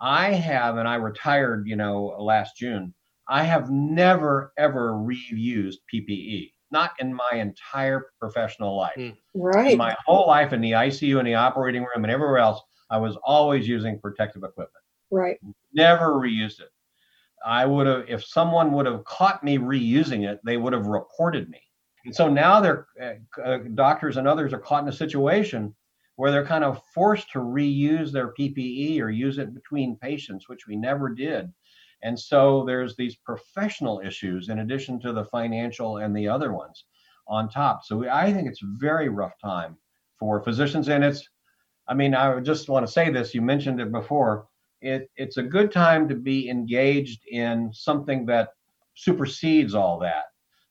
I 0.00 0.32
have, 0.32 0.76
and 0.76 0.88
I 0.88 0.96
retired, 0.96 1.66
you 1.68 1.76
know, 1.76 2.16
last 2.18 2.56
June. 2.56 2.94
I 3.28 3.44
have 3.44 3.70
never 3.70 4.52
ever 4.58 4.92
reused 4.92 5.76
PPE 5.92 6.53
not 6.74 6.90
in 6.98 7.14
my 7.14 7.30
entire 7.34 8.08
professional 8.18 8.76
life. 8.76 8.96
Mm. 8.98 9.16
Right. 9.32 9.72
In 9.72 9.78
my 9.78 9.96
whole 10.04 10.26
life 10.26 10.52
in 10.52 10.60
the 10.60 10.72
ICU 10.72 11.18
and 11.18 11.26
the 11.26 11.34
operating 11.34 11.82
room 11.82 12.04
and 12.04 12.10
everywhere 12.10 12.38
else, 12.38 12.60
I 12.90 12.98
was 12.98 13.16
always 13.24 13.66
using 13.66 13.98
protective 14.00 14.42
equipment. 14.42 14.84
Right. 15.10 15.38
Never 15.72 16.12
reused 16.14 16.60
it. 16.60 16.68
I 17.46 17.64
would 17.64 17.86
have, 17.86 18.04
if 18.08 18.24
someone 18.24 18.72
would 18.72 18.86
have 18.86 19.04
caught 19.04 19.44
me 19.44 19.58
reusing 19.58 20.28
it, 20.28 20.40
they 20.44 20.56
would 20.56 20.72
have 20.72 20.86
reported 20.86 21.48
me. 21.48 21.60
And 22.04 22.14
so 22.14 22.28
now 22.28 22.60
they're 22.60 22.86
uh, 23.00 23.40
uh, 23.42 23.58
doctors 23.74 24.16
and 24.16 24.26
others 24.26 24.52
are 24.52 24.58
caught 24.58 24.82
in 24.82 24.88
a 24.88 24.92
situation 24.92 25.74
where 26.16 26.30
they're 26.30 26.46
kind 26.46 26.64
of 26.64 26.82
forced 26.94 27.30
to 27.32 27.38
reuse 27.38 28.12
their 28.12 28.32
PPE 28.34 29.00
or 29.00 29.10
use 29.10 29.38
it 29.38 29.54
between 29.54 29.96
patients, 29.96 30.48
which 30.48 30.66
we 30.66 30.76
never 30.76 31.08
did. 31.08 31.52
And 32.04 32.18
so 32.18 32.64
there's 32.66 32.94
these 32.94 33.16
professional 33.16 34.00
issues 34.04 34.50
in 34.50 34.60
addition 34.60 35.00
to 35.00 35.12
the 35.12 35.24
financial 35.24 35.96
and 35.96 36.14
the 36.14 36.28
other 36.28 36.52
ones 36.52 36.84
on 37.26 37.48
top. 37.48 37.80
So 37.84 38.08
I 38.08 38.32
think 38.32 38.46
it's 38.46 38.62
a 38.62 38.76
very 38.78 39.08
rough 39.08 39.32
time 39.42 39.76
for 40.20 40.44
physicians. 40.44 40.88
And 40.88 41.02
it's, 41.02 41.26
I 41.88 41.94
mean, 41.94 42.14
I 42.14 42.38
just 42.40 42.68
want 42.68 42.86
to 42.86 42.92
say 42.92 43.10
this, 43.10 43.34
you 43.34 43.40
mentioned 43.40 43.80
it 43.80 43.90
before. 43.90 44.46
It, 44.82 45.10
it's 45.16 45.38
a 45.38 45.42
good 45.42 45.72
time 45.72 46.06
to 46.10 46.14
be 46.14 46.50
engaged 46.50 47.22
in 47.26 47.70
something 47.72 48.26
that 48.26 48.50
supersedes 48.94 49.74
all 49.74 49.98
that, 50.00 50.24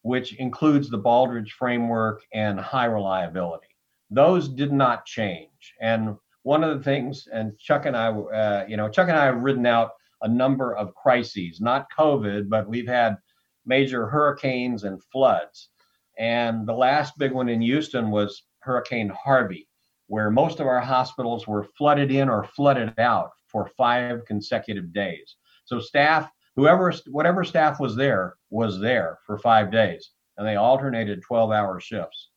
which 0.03 0.35
includes 0.35 0.87
the 0.87 0.99
Baldrige 0.99 1.49
framework 1.49 2.21
and 2.31 2.59
high 2.59 2.85
reliability. 2.85 3.67
Those 4.11 4.47
did 4.49 4.71
not 4.71 5.05
change. 5.05 5.73
And 5.81 6.15
one 6.43 6.63
of 6.63 6.77
the 6.77 6.83
things, 6.83 7.27
and 7.33 7.57
Chuck 7.57 7.87
and 7.87 7.97
I, 7.97 8.09
uh, 8.09 8.65
you 8.67 8.77
know, 8.77 8.87
Chuck 8.87 9.09
and 9.09 9.17
I 9.17 9.25
have 9.25 9.37
ridden 9.37 9.65
out 9.65 9.93
a 10.23 10.27
number 10.27 10.75
of 10.75 10.95
crises, 10.95 11.61
not 11.61 11.87
COVID, 11.97 12.49
but 12.49 12.67
we've 12.67 12.87
had 12.87 13.17
major 13.65 14.07
hurricanes 14.07 14.83
and 14.83 15.03
floods. 15.11 15.69
And 16.17 16.67
the 16.67 16.73
last 16.73 17.17
big 17.17 17.31
one 17.31 17.49
in 17.49 17.61
Houston 17.61 18.09
was 18.09 18.43
Hurricane 18.59 19.09
Harvey, 19.09 19.67
where 20.07 20.31
most 20.31 20.59
of 20.59 20.67
our 20.67 20.79
hospitals 20.79 21.47
were 21.47 21.67
flooded 21.77 22.11
in 22.11 22.29
or 22.29 22.43
flooded 22.43 22.97
out 22.99 23.31
for 23.47 23.69
five 23.77 24.25
consecutive 24.25 24.93
days. 24.93 25.35
So 25.65 25.79
staff, 25.79 26.29
whoever, 26.55 26.93
whatever 27.07 27.43
staff 27.43 27.79
was 27.79 27.95
there, 27.95 28.35
was 28.49 28.79
there 28.79 29.19
for 29.25 29.37
five 29.37 29.71
days, 29.71 30.11
and 30.37 30.47
they 30.47 30.55
alternated 30.55 31.23
12-hour 31.29 31.79
shifts. 31.79 32.29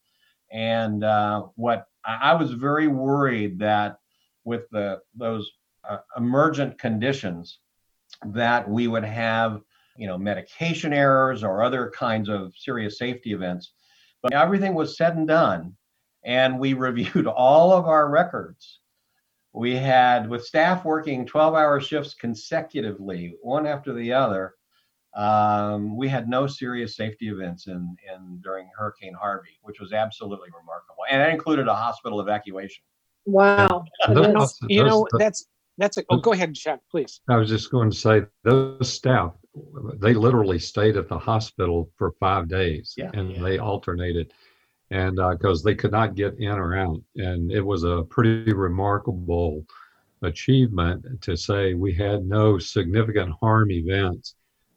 And 0.52 1.02
uh, 1.04 1.46
what 1.56 1.86
I, 2.04 2.34
was 2.34 2.52
very 2.52 2.86
worried 2.86 3.58
that 3.58 3.98
with 4.44 4.70
the 4.70 5.00
those 5.16 5.50
uh, 5.88 5.98
emergent 6.16 6.78
conditions 6.78 7.58
that 8.26 8.68
we 8.68 8.88
would 8.88 9.04
have, 9.04 9.60
you 9.96 10.06
know, 10.06 10.18
medication 10.18 10.92
errors 10.92 11.42
or 11.42 11.62
other 11.62 11.90
kinds 11.90 12.28
of 12.28 12.54
serious 12.56 12.98
safety 12.98 13.32
events. 13.32 13.72
But 14.22 14.34
everything 14.34 14.74
was 14.74 14.96
said 14.96 15.16
and 15.16 15.28
done, 15.28 15.76
and 16.24 16.58
we 16.58 16.72
reviewed 16.88 17.26
all 17.26 17.72
of 17.72 17.86
our 17.86 18.08
records. 18.08 18.80
We 19.52 19.74
had, 19.74 20.28
with 20.28 20.44
staff 20.44 20.84
working 20.84 21.24
12 21.24 21.54
hour 21.54 21.80
shifts 21.80 22.14
consecutively, 22.14 23.36
one 23.40 23.66
after 23.66 23.94
the 23.94 24.12
other, 24.12 24.54
um, 25.16 25.96
we 25.96 26.08
had 26.08 26.28
no 26.28 26.46
serious 26.46 26.94
safety 26.94 27.30
events 27.30 27.66
in, 27.68 27.96
in 28.14 28.38
during 28.42 28.68
Hurricane 28.76 29.14
Harvey, 29.14 29.58
which 29.62 29.80
was 29.80 29.94
absolutely 29.94 30.48
remarkable. 30.48 31.04
And 31.10 31.22
that 31.22 31.30
included 31.30 31.68
a 31.68 31.74
hospital 31.74 32.20
evacuation. 32.20 32.82
Wow. 33.24 33.86
you 34.68 34.84
know, 34.84 35.06
that's 35.18 35.46
that's 35.78 35.96
a, 35.98 36.04
oh, 36.10 36.18
go 36.18 36.32
ahead, 36.32 36.48
and 36.48 36.56
Chuck, 36.56 36.80
please. 36.90 37.20
I 37.28 37.36
was 37.36 37.48
just 37.48 37.70
going 37.70 37.90
to 37.90 37.96
say 37.96 38.22
those 38.44 38.92
staff, 38.92 39.32
they 39.98 40.14
literally 40.14 40.58
stayed 40.58 40.96
at 40.96 41.08
the 41.08 41.18
hospital 41.18 41.90
for 41.96 42.12
five 42.20 42.48
days 42.48 42.94
yeah, 42.96 43.10
and 43.14 43.32
yeah. 43.32 43.42
they 43.42 43.58
alternated 43.58 44.32
and 44.90 45.16
because 45.16 45.64
uh, 45.64 45.68
they 45.68 45.74
could 45.74 45.92
not 45.92 46.14
get 46.14 46.38
in 46.38 46.52
or 46.52 46.76
out. 46.76 47.00
And 47.16 47.50
it 47.50 47.64
was 47.64 47.84
a 47.84 48.04
pretty 48.08 48.52
remarkable 48.52 49.64
achievement 50.22 51.04
to 51.22 51.36
say 51.36 51.74
we 51.74 51.92
had 51.92 52.24
no 52.24 52.58
significant 52.58 53.32
harm 53.40 53.70
events 53.70 54.34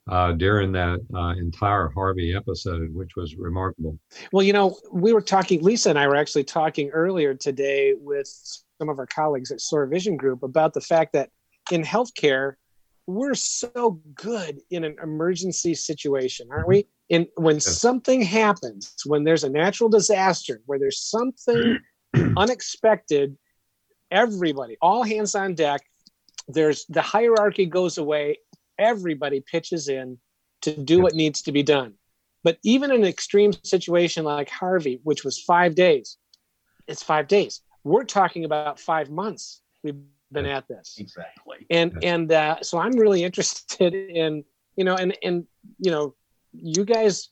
uh, 0.09 0.31
during 0.31 0.71
that 0.71 0.99
uh, 1.13 1.39
entire 1.39 1.89
Harvey 1.89 2.35
episode, 2.35 2.93
which 2.93 3.15
was 3.15 3.35
remarkable. 3.35 3.97
Well, 4.31 4.43
you 4.43 4.53
know, 4.53 4.77
we 4.91 5.13
were 5.13 5.21
talking, 5.21 5.61
Lisa 5.61 5.91
and 5.91 5.99
I 5.99 6.07
were 6.07 6.15
actually 6.15 6.45
talking 6.45 6.89
earlier 6.89 7.35
today 7.35 7.93
with 7.93 8.27
some 8.79 8.89
of 8.89 8.97
our 8.97 9.05
colleagues 9.05 9.51
at 9.51 9.61
SOAR 9.61 9.85
Vision 9.85 10.15
Group 10.15 10.41
about 10.41 10.73
the 10.73 10.81
fact 10.81 11.13
that 11.13 11.29
in 11.71 11.83
healthcare, 11.83 12.53
we're 13.05 13.35
so 13.35 13.99
good 14.15 14.61
in 14.69 14.83
an 14.83 14.95
emergency 15.03 15.75
situation, 15.75 16.47
aren't 16.51 16.67
we? 16.67 16.87
In 17.09 17.27
when 17.35 17.59
something 17.59 18.21
happens, 18.21 18.95
when 19.05 19.23
there's 19.23 19.43
a 19.43 19.49
natural 19.49 19.89
disaster, 19.89 20.61
where 20.65 20.79
there's 20.79 21.01
something 21.01 21.79
unexpected, 22.37 23.37
everybody, 24.11 24.77
all 24.81 25.03
hands 25.03 25.35
on 25.35 25.55
deck, 25.55 25.81
there's 26.47 26.85
the 26.85 27.01
hierarchy 27.01 27.65
goes 27.65 27.97
away, 27.97 28.37
everybody 28.77 29.41
pitches 29.41 29.89
in 29.89 30.17
to 30.61 30.75
do 30.75 31.01
what 31.01 31.15
needs 31.15 31.41
to 31.43 31.51
be 31.51 31.63
done. 31.63 31.95
But 32.43 32.57
even 32.63 32.91
in 32.91 33.01
an 33.01 33.07
extreme 33.07 33.51
situation 33.63 34.23
like 34.23 34.49
Harvey, 34.49 34.99
which 35.03 35.23
was 35.25 35.41
five 35.41 35.75
days, 35.75 36.17
it's 36.87 37.03
five 37.03 37.27
days. 37.27 37.61
We're 37.83 38.03
talking 38.03 38.45
about 38.45 38.79
five 38.79 39.09
months. 39.09 39.61
We've 39.83 39.95
been 40.31 40.45
at 40.45 40.67
this 40.67 40.97
exactly, 40.99 41.65
and 41.69 41.97
and 42.03 42.31
uh, 42.31 42.61
so 42.61 42.77
I'm 42.77 42.93
really 42.93 43.23
interested 43.23 43.93
in 43.93 44.43
you 44.75 44.83
know 44.83 44.95
and 44.95 45.17
and 45.23 45.45
you 45.79 45.91
know 45.91 46.15
you 46.53 46.85
guys, 46.85 47.29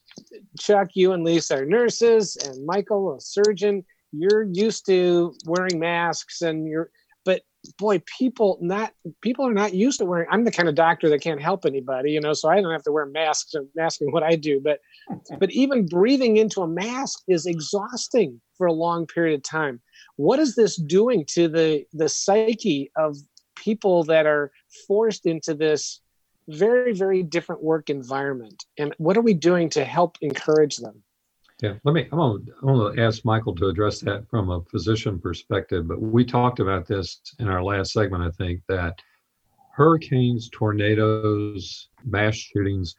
Chuck, 0.60 0.90
you 0.94 1.14
and 1.14 1.24
Lisa 1.24 1.58
are 1.58 1.66
nurses, 1.66 2.38
and 2.38 2.66
Michael 2.66 3.16
a 3.16 3.22
surgeon. 3.22 3.84
You're 4.12 4.44
used 4.44 4.86
to 4.88 5.34
wearing 5.46 5.80
masks, 5.80 6.42
and 6.42 6.68
you're 6.68 6.92
but 7.26 7.42
boy, 7.78 8.02
people 8.06 8.58
not 8.62 8.94
people 9.22 9.46
are 9.48 9.54
not 9.54 9.74
used 9.74 10.00
to 10.00 10.06
wearing. 10.06 10.28
I'm 10.32 10.46
the 10.46 10.52
kind 10.52 10.70
of 10.70 10.76
doctor 10.76 11.10
that 11.10 11.22
can't 11.22 11.42
help 11.42 11.66
anybody, 11.66 12.12
you 12.12 12.22
know, 12.22 12.34
so 12.34 12.50
I 12.50 12.62
don't 12.62 12.72
have 12.72 12.84
to 12.84 12.92
wear 12.92 13.06
masks 13.06 13.54
and 13.54 13.68
masking 13.76 14.12
what 14.12 14.24
I 14.24 14.36
do. 14.36 14.62
But 14.64 14.80
but 15.40 15.52
even 15.52 15.86
breathing 15.86 16.38
into 16.38 16.62
a 16.62 16.68
mask 16.68 17.24
is 17.28 17.46
exhausting 17.46 18.42
for 18.58 18.68
a 18.68 18.74
long 18.74 19.08
period 19.08 19.36
of 19.36 19.44
time. 19.44 19.82
What 20.18 20.40
is 20.40 20.56
this 20.56 20.76
doing 20.76 21.26
to 21.30 21.48
the 21.48 21.86
the 21.94 22.10
psyche 22.10 22.92
of 22.96 23.16
people 23.56 24.04
that 24.04 24.26
are 24.26 24.52
forced 24.88 25.26
into 25.26 25.54
this 25.54 26.02
very 26.48 26.94
very 26.94 27.24
different 27.24 27.64
work 27.64 27.90
environment? 27.90 28.66
And 28.78 28.94
what 28.98 29.18
are 29.18 29.22
we 29.22 29.34
doing 29.34 29.70
to 29.70 29.86
help 29.86 30.18
encourage 30.22 30.78
them? 30.78 31.04
Yeah, 31.62 31.74
let 31.84 31.94
me. 31.94 32.08
I'm 32.12 32.18
gonna, 32.20 32.40
I'm 32.62 32.78
gonna 32.78 33.02
ask 33.02 33.26
Michael 33.26 33.56
to 33.56 33.68
address 33.68 34.00
that 34.02 34.30
from 34.30 34.52
a 34.52 34.62
physician 34.70 35.20
perspective. 35.20 35.88
But 35.88 36.00
we 36.02 36.24
talked 36.24 36.60
about 36.60 36.88
this 36.88 37.20
in 37.40 37.48
our 37.48 37.64
last 37.64 37.94
segment. 37.94 38.24
I 38.24 38.30
think 38.32 38.62
that 38.68 39.00
hurricanes, 39.72 40.50
tornadoes, 40.50 41.90
mass 42.04 42.36
shootings, 42.36 42.96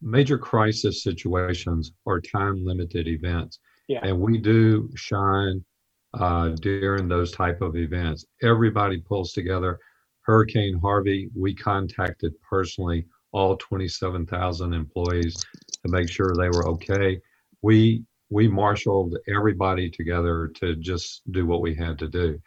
major 0.00 0.38
crisis 0.38 1.02
situations 1.02 1.92
are 2.06 2.20
time 2.20 2.64
limited 2.64 3.08
events, 3.08 3.58
Yeah. 3.88 4.00
and 4.02 4.20
we 4.20 4.38
do 4.38 4.90
shine 4.94 5.64
uh, 6.14 6.50
during 6.60 7.08
those 7.08 7.32
type 7.32 7.60
of 7.60 7.76
events. 7.76 8.24
Everybody 8.42 8.98
pulls 9.00 9.32
together. 9.32 9.78
Hurricane 10.22 10.78
Harvey, 10.78 11.30
we 11.34 11.54
contacted 11.54 12.32
personally 12.48 13.06
all 13.32 13.56
27,000 13.56 14.72
employees 14.72 15.34
to 15.34 15.90
make 15.90 16.10
sure 16.10 16.34
they 16.36 16.48
were 16.48 16.68
okay 16.68 17.18
we 17.62 18.04
we 18.30 18.48
marshaled 18.48 19.16
everybody 19.28 19.90
together 19.90 20.50
to 20.54 20.74
just 20.76 21.22
do 21.32 21.46
what 21.46 21.60
we 21.60 21.74
had 21.74 21.98
to 21.98 22.08
do. 22.08 22.40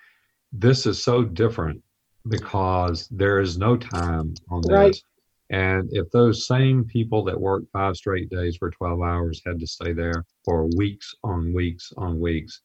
This 0.51 0.85
is 0.85 1.03
so 1.03 1.23
different 1.23 1.81
because 2.27 3.07
there 3.09 3.39
is 3.39 3.57
no 3.57 3.77
time 3.77 4.33
on 4.49 4.61
this. 4.61 4.71
Right. 4.71 5.03
And 5.51 5.87
if 5.91 6.09
those 6.09 6.47
same 6.47 6.85
people 6.85 7.23
that 7.25 7.39
worked 7.39 7.71
five 7.71 7.95
straight 7.95 8.31
days 8.31 8.57
for 8.57 8.71
12 8.71 9.01
hours 9.01 9.41
had 9.45 9.59
to 9.59 9.67
stay 9.67 9.93
there 9.93 10.25
for 10.43 10.67
weeks 10.75 11.13
on 11.23 11.53
weeks 11.53 11.93
on 11.97 12.19
weeks, 12.19 12.61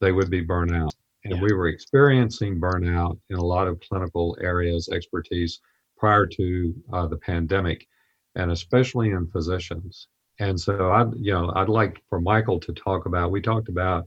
they 0.00 0.12
would 0.12 0.30
be 0.30 0.44
burnout. 0.44 0.90
And 1.24 1.34
Yeah. 1.36 1.42
we 1.42 1.52
were 1.52 1.68
experiencing 1.68 2.60
burnout 2.60 3.18
in 3.28 3.36
a 3.36 3.44
lot 3.44 3.68
of 3.68 3.78
clinical 3.80 4.36
areas, 4.40 4.88
expertise 4.88 5.60
prior 5.96 6.26
to 6.26 6.74
uh, 6.92 7.06
the 7.06 7.18
pandemic, 7.18 7.86
and 8.36 8.50
especially 8.50 9.10
in 9.10 9.26
physicians. 9.26 10.08
And 10.38 10.58
so 10.58 10.90
I, 10.90 11.04
you 11.16 11.32
know, 11.32 11.52
I'd 11.54 11.68
like 11.68 12.02
for 12.08 12.20
Michael 12.20 12.58
to 12.60 12.72
talk 12.72 13.04
about. 13.06 13.30
We 13.30 13.42
talked 13.42 13.68
about 13.68 14.06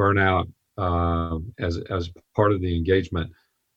burnout 0.00 0.50
uh, 0.78 1.38
as 1.58 1.78
as 1.90 2.10
part 2.34 2.52
of 2.52 2.60
the 2.60 2.74
engagement 2.74 3.30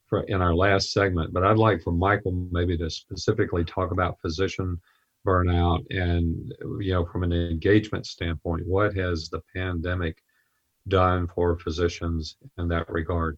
for 0.08 0.22
in 0.24 0.42
our 0.42 0.56
last 0.56 0.94
segment, 0.94 1.34
but 1.34 1.44
I'd 1.44 1.58
like 1.58 1.82
for 1.84 1.92
Michael 1.92 2.32
maybe 2.52 2.78
to 2.78 2.90
specifically 2.90 3.66
talk 3.66 3.92
about 3.92 4.20
physician 4.22 4.80
burnout 5.26 5.86
and 5.90 6.54
you 6.80 6.94
know 6.94 7.06
from 7.06 7.24
an 7.24 7.34
engagement 7.34 8.06
standpoint, 8.06 8.66
what 8.66 8.96
has 8.96 9.30
the 9.30 9.42
pandemic 9.54 10.24
done 10.88 11.28
for 11.28 11.58
physicians 11.58 12.38
in 12.58 12.68
that 12.70 12.90
regard? 12.90 13.38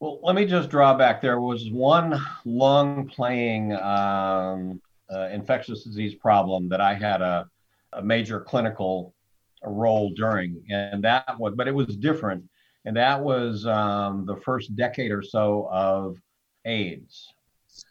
Well, 0.00 0.20
let 0.22 0.34
me 0.34 0.46
just 0.46 0.70
draw 0.70 0.94
back. 0.94 1.20
There 1.20 1.40
was 1.40 1.70
one 1.70 2.20
long 2.44 3.06
playing 3.08 3.72
um, 3.74 4.80
uh, 5.12 5.28
infectious 5.30 5.84
disease 5.84 6.14
problem 6.14 6.68
that 6.70 6.80
I 6.80 6.94
had 6.94 7.20
a, 7.20 7.48
a 7.92 8.02
major 8.02 8.40
clinical 8.40 9.14
role 9.62 10.10
during, 10.16 10.62
and 10.70 11.04
that 11.04 11.38
was, 11.38 11.54
but 11.54 11.68
it 11.68 11.74
was 11.74 11.96
different. 11.96 12.44
And 12.86 12.96
that 12.96 13.20
was 13.20 13.66
um, 13.66 14.24
the 14.24 14.36
first 14.36 14.74
decade 14.74 15.10
or 15.10 15.22
so 15.22 15.68
of 15.70 16.16
AIDS, 16.64 17.28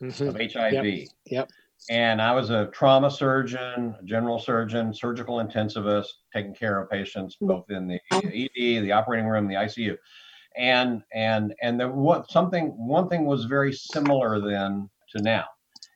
Mhm. 0.02 0.30
of 0.30 0.36
HIV. 0.36 1.08
Yep. 1.28 1.50
And 1.90 2.22
I 2.22 2.34
was 2.34 2.50
a 2.50 2.68
trauma 2.68 3.10
surgeon, 3.10 3.96
a 4.00 4.04
general 4.04 4.38
surgeon, 4.38 4.94
surgical 4.94 5.38
intensivist, 5.38 6.08
taking 6.34 6.54
care 6.54 6.82
of 6.82 6.90
patients 6.90 7.36
mm-hmm. 7.36 7.48
both 7.48 7.70
in 7.70 7.88
the 7.88 8.00
ED, 8.12 8.84
the 8.84 8.92
operating 8.92 9.28
room, 9.28 9.48
the 9.48 9.56
ICU. 9.56 9.98
And 10.58 11.04
and 11.14 11.54
and 11.62 11.80
the 11.80 11.88
what 11.88 12.30
something 12.30 12.68
one 12.76 13.08
thing 13.08 13.26
was 13.26 13.46
very 13.46 13.72
similar 13.72 14.42
then 14.42 14.90
to 15.16 15.22
now, 15.22 15.46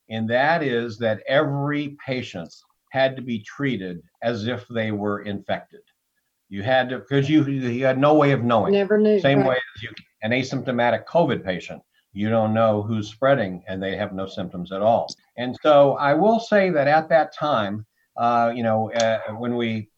and 0.09 0.29
that 0.29 0.63
is 0.63 0.97
that 0.99 1.21
every 1.27 1.97
patient 2.05 2.53
had 2.91 3.15
to 3.15 3.21
be 3.21 3.39
treated 3.39 4.01
as 4.21 4.47
if 4.47 4.65
they 4.67 4.91
were 4.91 5.21
infected. 5.23 5.81
You 6.49 6.61
had 6.61 6.89
to 6.89 6.99
because 6.99 7.27
you 7.27 7.43
you 7.43 7.83
had 7.83 7.97
no 7.97 8.13
way 8.13 8.31
of 8.31 8.43
knowing. 8.43 8.73
Never 8.73 8.99
knew. 8.99 9.19
Same 9.19 9.39
right. 9.39 9.49
way 9.49 9.55
as 9.55 9.83
you 9.83 9.89
an 10.21 10.31
asymptomatic 10.31 11.05
COVID 11.05 11.43
patient, 11.43 11.81
you 12.13 12.29
don't 12.29 12.53
know 12.53 12.81
who's 12.81 13.09
spreading 13.09 13.63
and 13.67 13.81
they 13.81 13.95
have 13.97 14.13
no 14.13 14.27
symptoms 14.27 14.71
at 14.71 14.81
all. 14.81 15.07
And 15.37 15.55
so 15.61 15.93
I 15.93 16.13
will 16.13 16.39
say 16.39 16.69
that 16.69 16.87
at 16.87 17.09
that 17.09 17.35
time, 17.35 17.85
uh, 18.17 18.51
you 18.55 18.63
know, 18.63 18.91
uh, 18.93 19.19
when 19.37 19.55
we 19.55 19.89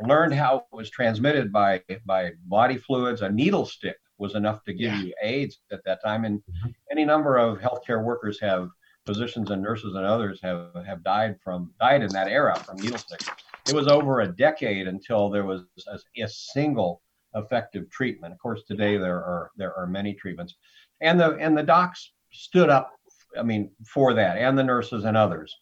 learned 0.00 0.34
how 0.34 0.56
it 0.56 0.64
was 0.72 0.90
transmitted 0.90 1.52
by 1.52 1.82
by 2.04 2.32
body 2.46 2.76
fluids, 2.76 3.22
a 3.22 3.30
needle 3.30 3.64
stick 3.66 3.96
was 4.18 4.34
enough 4.34 4.64
to 4.64 4.72
give 4.72 4.92
Yeah. 4.92 5.00
you 5.02 5.14
AIDS 5.22 5.60
at 5.72 5.84
that 5.84 6.02
time. 6.02 6.24
And 6.24 6.42
Mhm. 6.42 6.74
any 6.90 7.04
number 7.04 7.36
of 7.36 7.58
healthcare 7.58 8.02
workers 8.02 8.40
have 8.40 8.68
physicians 9.06 9.50
and 9.50 9.62
nurses 9.62 9.94
and 9.94 10.04
others 10.04 10.40
have 10.42 10.74
have 10.84 11.02
died 11.04 11.38
from 11.42 11.72
died 11.80 12.02
in 12.02 12.12
that 12.12 12.28
era 12.28 12.62
from 12.66 12.76
needle 12.78 12.98
sticks. 12.98 13.26
It 13.66 13.74
was 13.74 13.88
over 13.88 14.20
a 14.20 14.28
decade 14.28 14.88
until 14.88 15.30
there 15.30 15.44
was 15.44 15.62
a, 15.86 15.98
a 16.22 16.28
single 16.28 17.02
effective 17.34 17.88
treatment. 17.90 18.32
Of 18.34 18.40
course, 18.40 18.64
today 18.64 18.96
there 18.96 19.18
are 19.18 19.50
there 19.56 19.74
are 19.74 19.86
many 19.86 20.14
treatments, 20.14 20.56
and 21.00 21.18
the 21.18 21.36
and 21.36 21.56
the 21.56 21.62
docs 21.62 22.12
stood 22.32 22.68
up. 22.68 22.92
I 23.38 23.42
mean, 23.42 23.70
for 23.86 24.14
that, 24.14 24.38
and 24.38 24.58
the 24.58 24.64
nurses 24.64 25.04
and 25.04 25.16
others. 25.16 25.54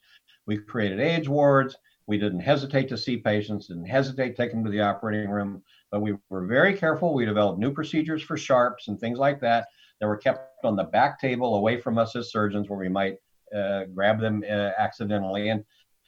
We 0.46 0.56
created 0.56 1.00
AIDS 1.00 1.28
wards. 1.28 1.76
We 2.06 2.16
didn't 2.16 2.40
hesitate 2.40 2.88
to 2.88 2.96
see 2.96 3.18
patients, 3.18 3.66
didn't 3.66 3.84
hesitate 3.84 4.30
to 4.30 4.34
take 4.34 4.50
them 4.50 4.64
to 4.64 4.70
the 4.70 4.80
operating 4.80 5.28
room, 5.28 5.62
but 5.90 6.00
we 6.00 6.14
were 6.30 6.46
very 6.46 6.74
careful. 6.74 7.12
We 7.12 7.26
developed 7.26 7.58
new 7.58 7.70
procedures 7.70 8.22
for 8.22 8.38
sharps 8.38 8.88
and 8.88 8.98
things 8.98 9.18
like 9.18 9.40
that 9.40 9.68
that 10.00 10.06
were 10.06 10.16
kept 10.16 10.64
on 10.64 10.74
the 10.74 10.84
back 10.84 11.20
table 11.20 11.56
away 11.56 11.78
from 11.78 11.98
us 11.98 12.16
as 12.16 12.32
surgeons, 12.32 12.68
where 12.68 12.78
we 12.78 12.88
might 12.88 13.16
uh, 13.54 13.84
grab 13.94 14.20
them 14.20 14.42
uh, 14.48 14.70
accidentally, 14.78 15.50
and 15.50 15.64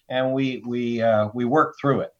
and 0.08 0.32
we 0.32 0.62
we 0.66 1.02
uh, 1.02 1.28
we 1.34 1.44
worked 1.44 1.80
through 1.80 2.00
it. 2.00 2.12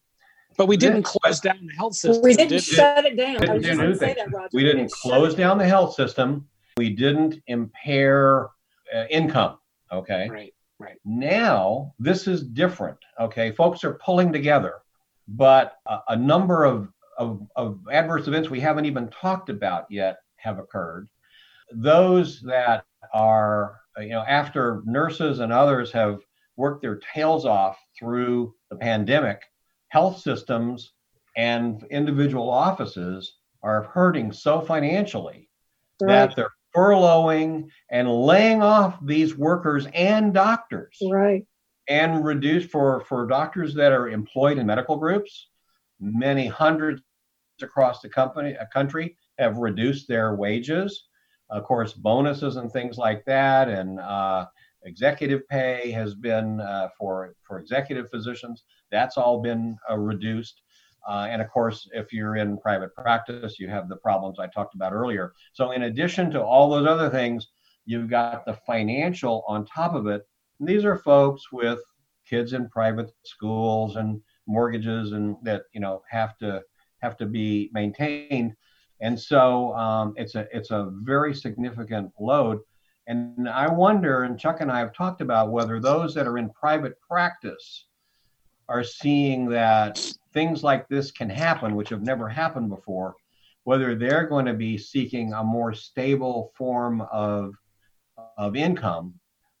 But 0.57 0.67
we 0.67 0.77
didn't 0.77 1.03
close 1.03 1.39
down 1.39 1.65
the 1.65 1.73
health 1.73 1.95
system. 1.95 2.23
we 2.23 2.33
didn't 2.33 2.49
did 2.49 2.55
we? 2.55 2.59
shut 2.59 3.05
it 3.05 3.17
down. 3.17 3.39
Didn't 3.39 3.61
do 3.61 3.67
just 3.67 3.79
going 3.79 3.91
to 3.91 3.97
say 3.97 4.05
anything. 4.05 4.31
that, 4.31 4.37
Roger. 4.37 4.49
We 4.53 4.63
didn't 4.63 4.91
close 4.91 5.33
down 5.33 5.57
the 5.57 5.67
health 5.67 5.95
system. 5.95 6.47
We 6.77 6.89
didn't 6.89 7.41
impair 7.47 8.49
uh, 8.93 9.05
income. 9.09 9.57
Okay. 9.91 10.29
Right. 10.29 10.53
Right. 10.79 10.97
Now 11.05 11.93
this 11.99 12.27
is 12.27 12.43
different. 12.43 12.97
Okay. 13.19 13.51
Folks 13.51 13.83
are 13.83 13.95
pulling 13.95 14.31
together, 14.33 14.75
but 15.27 15.77
a, 15.85 15.99
a 16.09 16.15
number 16.15 16.63
of, 16.63 16.89
of, 17.17 17.47
of 17.55 17.79
adverse 17.91 18.27
events 18.27 18.49
we 18.49 18.59
haven't 18.59 18.85
even 18.85 19.09
talked 19.09 19.49
about 19.49 19.85
yet 19.89 20.17
have 20.37 20.57
occurred. 20.57 21.07
Those 21.71 22.41
that 22.41 22.85
are, 23.13 23.77
uh, 23.97 24.01
you 24.01 24.09
know, 24.09 24.23
after 24.27 24.81
nurses 24.85 25.39
and 25.39 25.53
others 25.53 25.91
have 25.91 26.19
worked 26.55 26.81
their 26.81 26.99
tails 27.13 27.45
off 27.45 27.77
through 27.97 28.55
the 28.69 28.75
pandemic, 28.75 29.41
health 29.89 30.19
systems 30.19 30.93
and 31.37 31.85
individual 31.91 32.49
offices 32.49 33.35
are 33.61 33.83
hurting 33.83 34.31
so 34.31 34.61
financially 34.61 35.47
Right. 36.01 36.27
that 36.27 36.35
they're 36.35 36.51
furloughing 36.75 37.69
and 37.89 38.09
laying 38.09 38.61
off 38.61 38.97
these 39.05 39.35
workers 39.37 39.87
and 39.93 40.33
doctors 40.33 40.97
Right. 41.09 41.45
and 41.87 42.23
reduce 42.23 42.65
for 42.65 43.01
for 43.01 43.25
doctors 43.27 43.73
that 43.75 43.91
are 43.91 44.09
employed 44.09 44.57
in 44.57 44.65
medical 44.65 44.97
groups 44.97 45.49
many 45.99 46.47
hundreds 46.47 47.01
across 47.61 48.01
the 48.01 48.09
company 48.09 48.53
a 48.53 48.67
country 48.67 49.15
have 49.37 49.57
reduced 49.57 50.07
their 50.07 50.35
wages 50.35 51.07
of 51.49 51.63
course 51.63 51.93
bonuses 51.93 52.55
and 52.55 52.71
things 52.71 52.97
like 52.97 53.23
that 53.25 53.67
and 53.67 53.99
uh, 53.99 54.45
executive 54.83 55.47
pay 55.47 55.91
has 55.91 56.15
been 56.15 56.59
uh, 56.59 56.87
for 56.97 57.35
for 57.43 57.59
executive 57.59 58.09
physicians. 58.09 58.63
That's 58.91 59.17
all 59.17 59.41
been 59.41 59.77
uh, 59.89 59.97
reduced. 59.97 60.61
Uh, 61.07 61.27
and 61.29 61.41
of 61.41 61.49
course, 61.49 61.87
if 61.93 62.13
you're 62.13 62.35
in 62.35 62.57
private 62.57 62.93
practice, 62.95 63.59
you 63.59 63.67
have 63.69 63.89
the 63.89 63.95
problems 63.97 64.39
I 64.39 64.47
talked 64.47 64.75
about 64.75 64.93
earlier. 64.93 65.33
So, 65.53 65.71
in 65.71 65.83
addition 65.83 66.29
to 66.31 66.43
all 66.43 66.69
those 66.69 66.87
other 66.87 67.09
things, 67.09 67.47
you've 67.85 68.09
got 68.09 68.45
the 68.45 68.53
financial 68.67 69.43
on 69.47 69.65
top 69.65 69.95
of 69.95 70.07
it. 70.07 70.21
And 70.59 70.69
these 70.69 70.85
are 70.85 70.97
folks 70.97 71.51
with 71.51 71.79
kids 72.27 72.53
in 72.53 72.69
private 72.69 73.11
schools 73.23 73.95
and 73.95 74.21
mortgages 74.47 75.11
and 75.11 75.35
that 75.43 75.63
you 75.73 75.79
know 75.79 76.01
have 76.09 76.37
to 76.37 76.61
have 77.01 77.17
to 77.17 77.25
be 77.25 77.69
maintained 77.73 78.53
and 79.01 79.19
so 79.19 79.73
um, 79.75 80.13
it's 80.17 80.35
a 80.35 80.47
it's 80.51 80.71
a 80.71 80.91
very 81.03 81.33
significant 81.33 82.11
load 82.19 82.59
and 83.07 83.49
i 83.49 83.67
wonder 83.67 84.23
and 84.23 84.39
chuck 84.39 84.61
and 84.61 84.71
i 84.71 84.79
have 84.79 84.93
talked 84.93 85.21
about 85.21 85.51
whether 85.51 85.79
those 85.79 86.13
that 86.13 86.27
are 86.27 86.37
in 86.37 86.49
private 86.49 86.93
practice 87.01 87.85
are 88.69 88.83
seeing 88.83 89.49
that 89.49 89.99
things 90.33 90.63
like 90.63 90.87
this 90.87 91.11
can 91.11 91.29
happen 91.29 91.75
which 91.75 91.89
have 91.89 92.01
never 92.01 92.27
happened 92.27 92.69
before 92.69 93.15
whether 93.63 93.95
they're 93.95 94.27
going 94.27 94.45
to 94.45 94.53
be 94.53 94.77
seeking 94.77 95.33
a 95.33 95.43
more 95.43 95.73
stable 95.73 96.51
form 96.55 97.01
of 97.11 97.53
of 98.37 98.55
income 98.55 99.13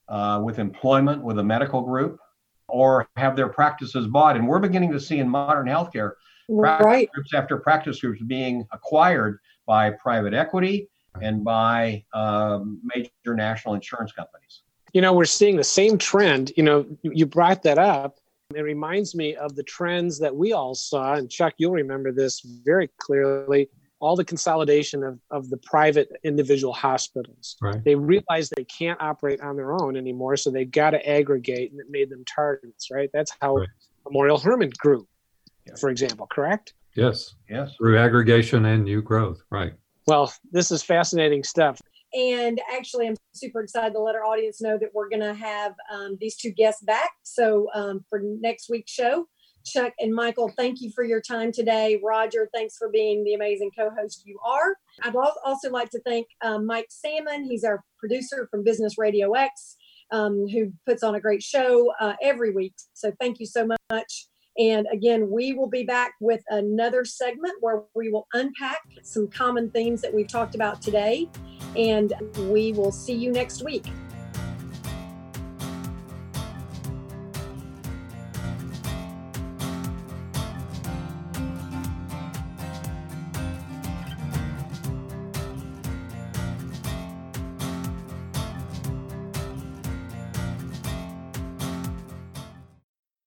uh, 0.07 0.41
with 0.43 0.59
employment 0.59 1.23
with 1.23 1.39
a 1.39 1.43
medical 1.43 1.81
group 1.81 2.19
or 2.67 3.07
have 3.15 3.35
their 3.35 3.49
practices 3.49 4.07
bought. 4.07 4.35
And 4.35 4.47
we're 4.47 4.59
beginning 4.59 4.91
to 4.91 4.99
see 4.99 5.19
in 5.19 5.27
modern 5.27 5.67
healthcare 5.67 6.13
practice 6.59 6.85
right. 6.85 7.11
groups 7.11 7.33
after 7.33 7.57
practice 7.57 8.01
groups 8.01 8.21
being 8.23 8.65
acquired 8.71 9.39
by 9.65 9.91
private 9.91 10.33
equity 10.33 10.89
and 11.21 11.43
by 11.43 12.03
um, 12.13 12.81
major 12.83 13.35
national 13.35 13.73
insurance 13.73 14.11
companies. 14.11 14.63
You 14.93 15.01
know, 15.01 15.13
we're 15.13 15.25
seeing 15.25 15.55
the 15.55 15.63
same 15.63 15.97
trend. 15.97 16.51
You 16.55 16.63
know, 16.63 16.85
you 17.03 17.25
brought 17.25 17.63
that 17.63 17.77
up. 17.77 18.19
It 18.55 18.61
reminds 18.61 19.15
me 19.15 19.35
of 19.35 19.55
the 19.55 19.63
trends 19.63 20.19
that 20.19 20.35
we 20.35 20.53
all 20.53 20.75
saw. 20.75 21.13
And 21.13 21.29
Chuck, 21.29 21.53
you'll 21.57 21.71
remember 21.71 22.11
this 22.11 22.41
very 22.41 22.89
clearly 22.97 23.69
all 24.01 24.15
the 24.15 24.25
consolidation 24.25 25.03
of, 25.03 25.19
of 25.29 25.49
the 25.49 25.57
private 25.57 26.11
individual 26.23 26.73
hospitals. 26.73 27.55
Right. 27.61 27.83
They 27.83 27.95
realized 27.95 28.51
they 28.57 28.65
can't 28.65 28.99
operate 28.99 29.39
on 29.41 29.55
their 29.55 29.73
own 29.73 29.95
anymore, 29.95 30.35
so 30.37 30.49
they 30.49 30.65
got 30.65 30.89
to 30.89 31.09
aggregate, 31.09 31.71
and 31.71 31.79
it 31.79 31.85
made 31.89 32.09
them 32.09 32.25
targets. 32.25 32.89
Right. 32.91 33.09
That's 33.13 33.31
how 33.39 33.57
right. 33.57 33.69
Memorial 34.05 34.39
Hermann 34.39 34.71
grew, 34.79 35.07
yeah. 35.67 35.75
for 35.79 35.89
example. 35.89 36.27
Correct. 36.27 36.73
Yes. 36.95 37.35
Yes. 37.47 37.75
Through 37.77 37.99
aggregation 37.99 38.65
and 38.65 38.83
new 38.83 39.01
growth. 39.03 39.43
Right. 39.51 39.73
Well, 40.07 40.33
this 40.51 40.71
is 40.71 40.81
fascinating 40.81 41.43
stuff. 41.43 41.79
And 42.13 42.59
actually, 42.71 43.07
I'm 43.07 43.15
super 43.33 43.61
excited 43.61 43.93
to 43.93 43.99
let 43.99 44.15
our 44.15 44.25
audience 44.25 44.61
know 44.61 44.77
that 44.77 44.89
we're 44.93 45.09
going 45.09 45.21
to 45.21 45.33
have 45.33 45.73
um, 45.91 46.17
these 46.19 46.35
two 46.35 46.51
guests 46.51 46.83
back. 46.83 47.11
So 47.23 47.67
um, 47.73 48.03
for 48.09 48.21
next 48.23 48.69
week's 48.69 48.91
show, 48.91 49.27
Chuck 49.65 49.93
and 49.99 50.13
Michael, 50.13 50.51
thank 50.57 50.81
you 50.81 50.91
for 50.93 51.03
your 51.03 51.21
time 51.21 51.51
today. 51.51 51.99
Roger, 52.03 52.49
thanks 52.53 52.77
for 52.77 52.89
being 52.89 53.23
the 53.23 53.33
amazing 53.33 53.71
co 53.77 53.89
host 53.97 54.23
you 54.25 54.39
are. 54.45 54.75
I'd 55.03 55.15
also 55.45 55.69
like 55.69 55.89
to 55.91 56.01
thank 56.01 56.27
um, 56.41 56.65
Mike 56.65 56.87
Salmon. 56.89 57.43
He's 57.43 57.63
our 57.63 57.83
producer 57.99 58.47
from 58.49 58.63
Business 58.63 58.97
Radio 58.97 59.33
X, 59.33 59.77
um, 60.11 60.47
who 60.47 60.73
puts 60.85 61.03
on 61.03 61.15
a 61.15 61.21
great 61.21 61.43
show 61.43 61.93
uh, 61.99 62.13
every 62.21 62.51
week. 62.51 62.73
So 62.93 63.11
thank 63.19 63.39
you 63.39 63.45
so 63.45 63.67
much. 63.91 64.25
And 64.61 64.87
again, 64.91 65.31
we 65.31 65.53
will 65.53 65.69
be 65.69 65.83
back 65.83 66.13
with 66.19 66.43
another 66.49 67.03
segment 67.03 67.55
where 67.61 67.81
we 67.95 68.11
will 68.11 68.27
unpack 68.33 68.81
some 69.01 69.27
common 69.27 69.71
themes 69.71 70.01
that 70.01 70.13
we've 70.13 70.27
talked 70.27 70.53
about 70.53 70.83
today. 70.83 71.27
And 71.75 72.13
we 72.37 72.71
will 72.73 72.91
see 72.91 73.15
you 73.15 73.31
next 73.31 73.63
week. 73.63 73.85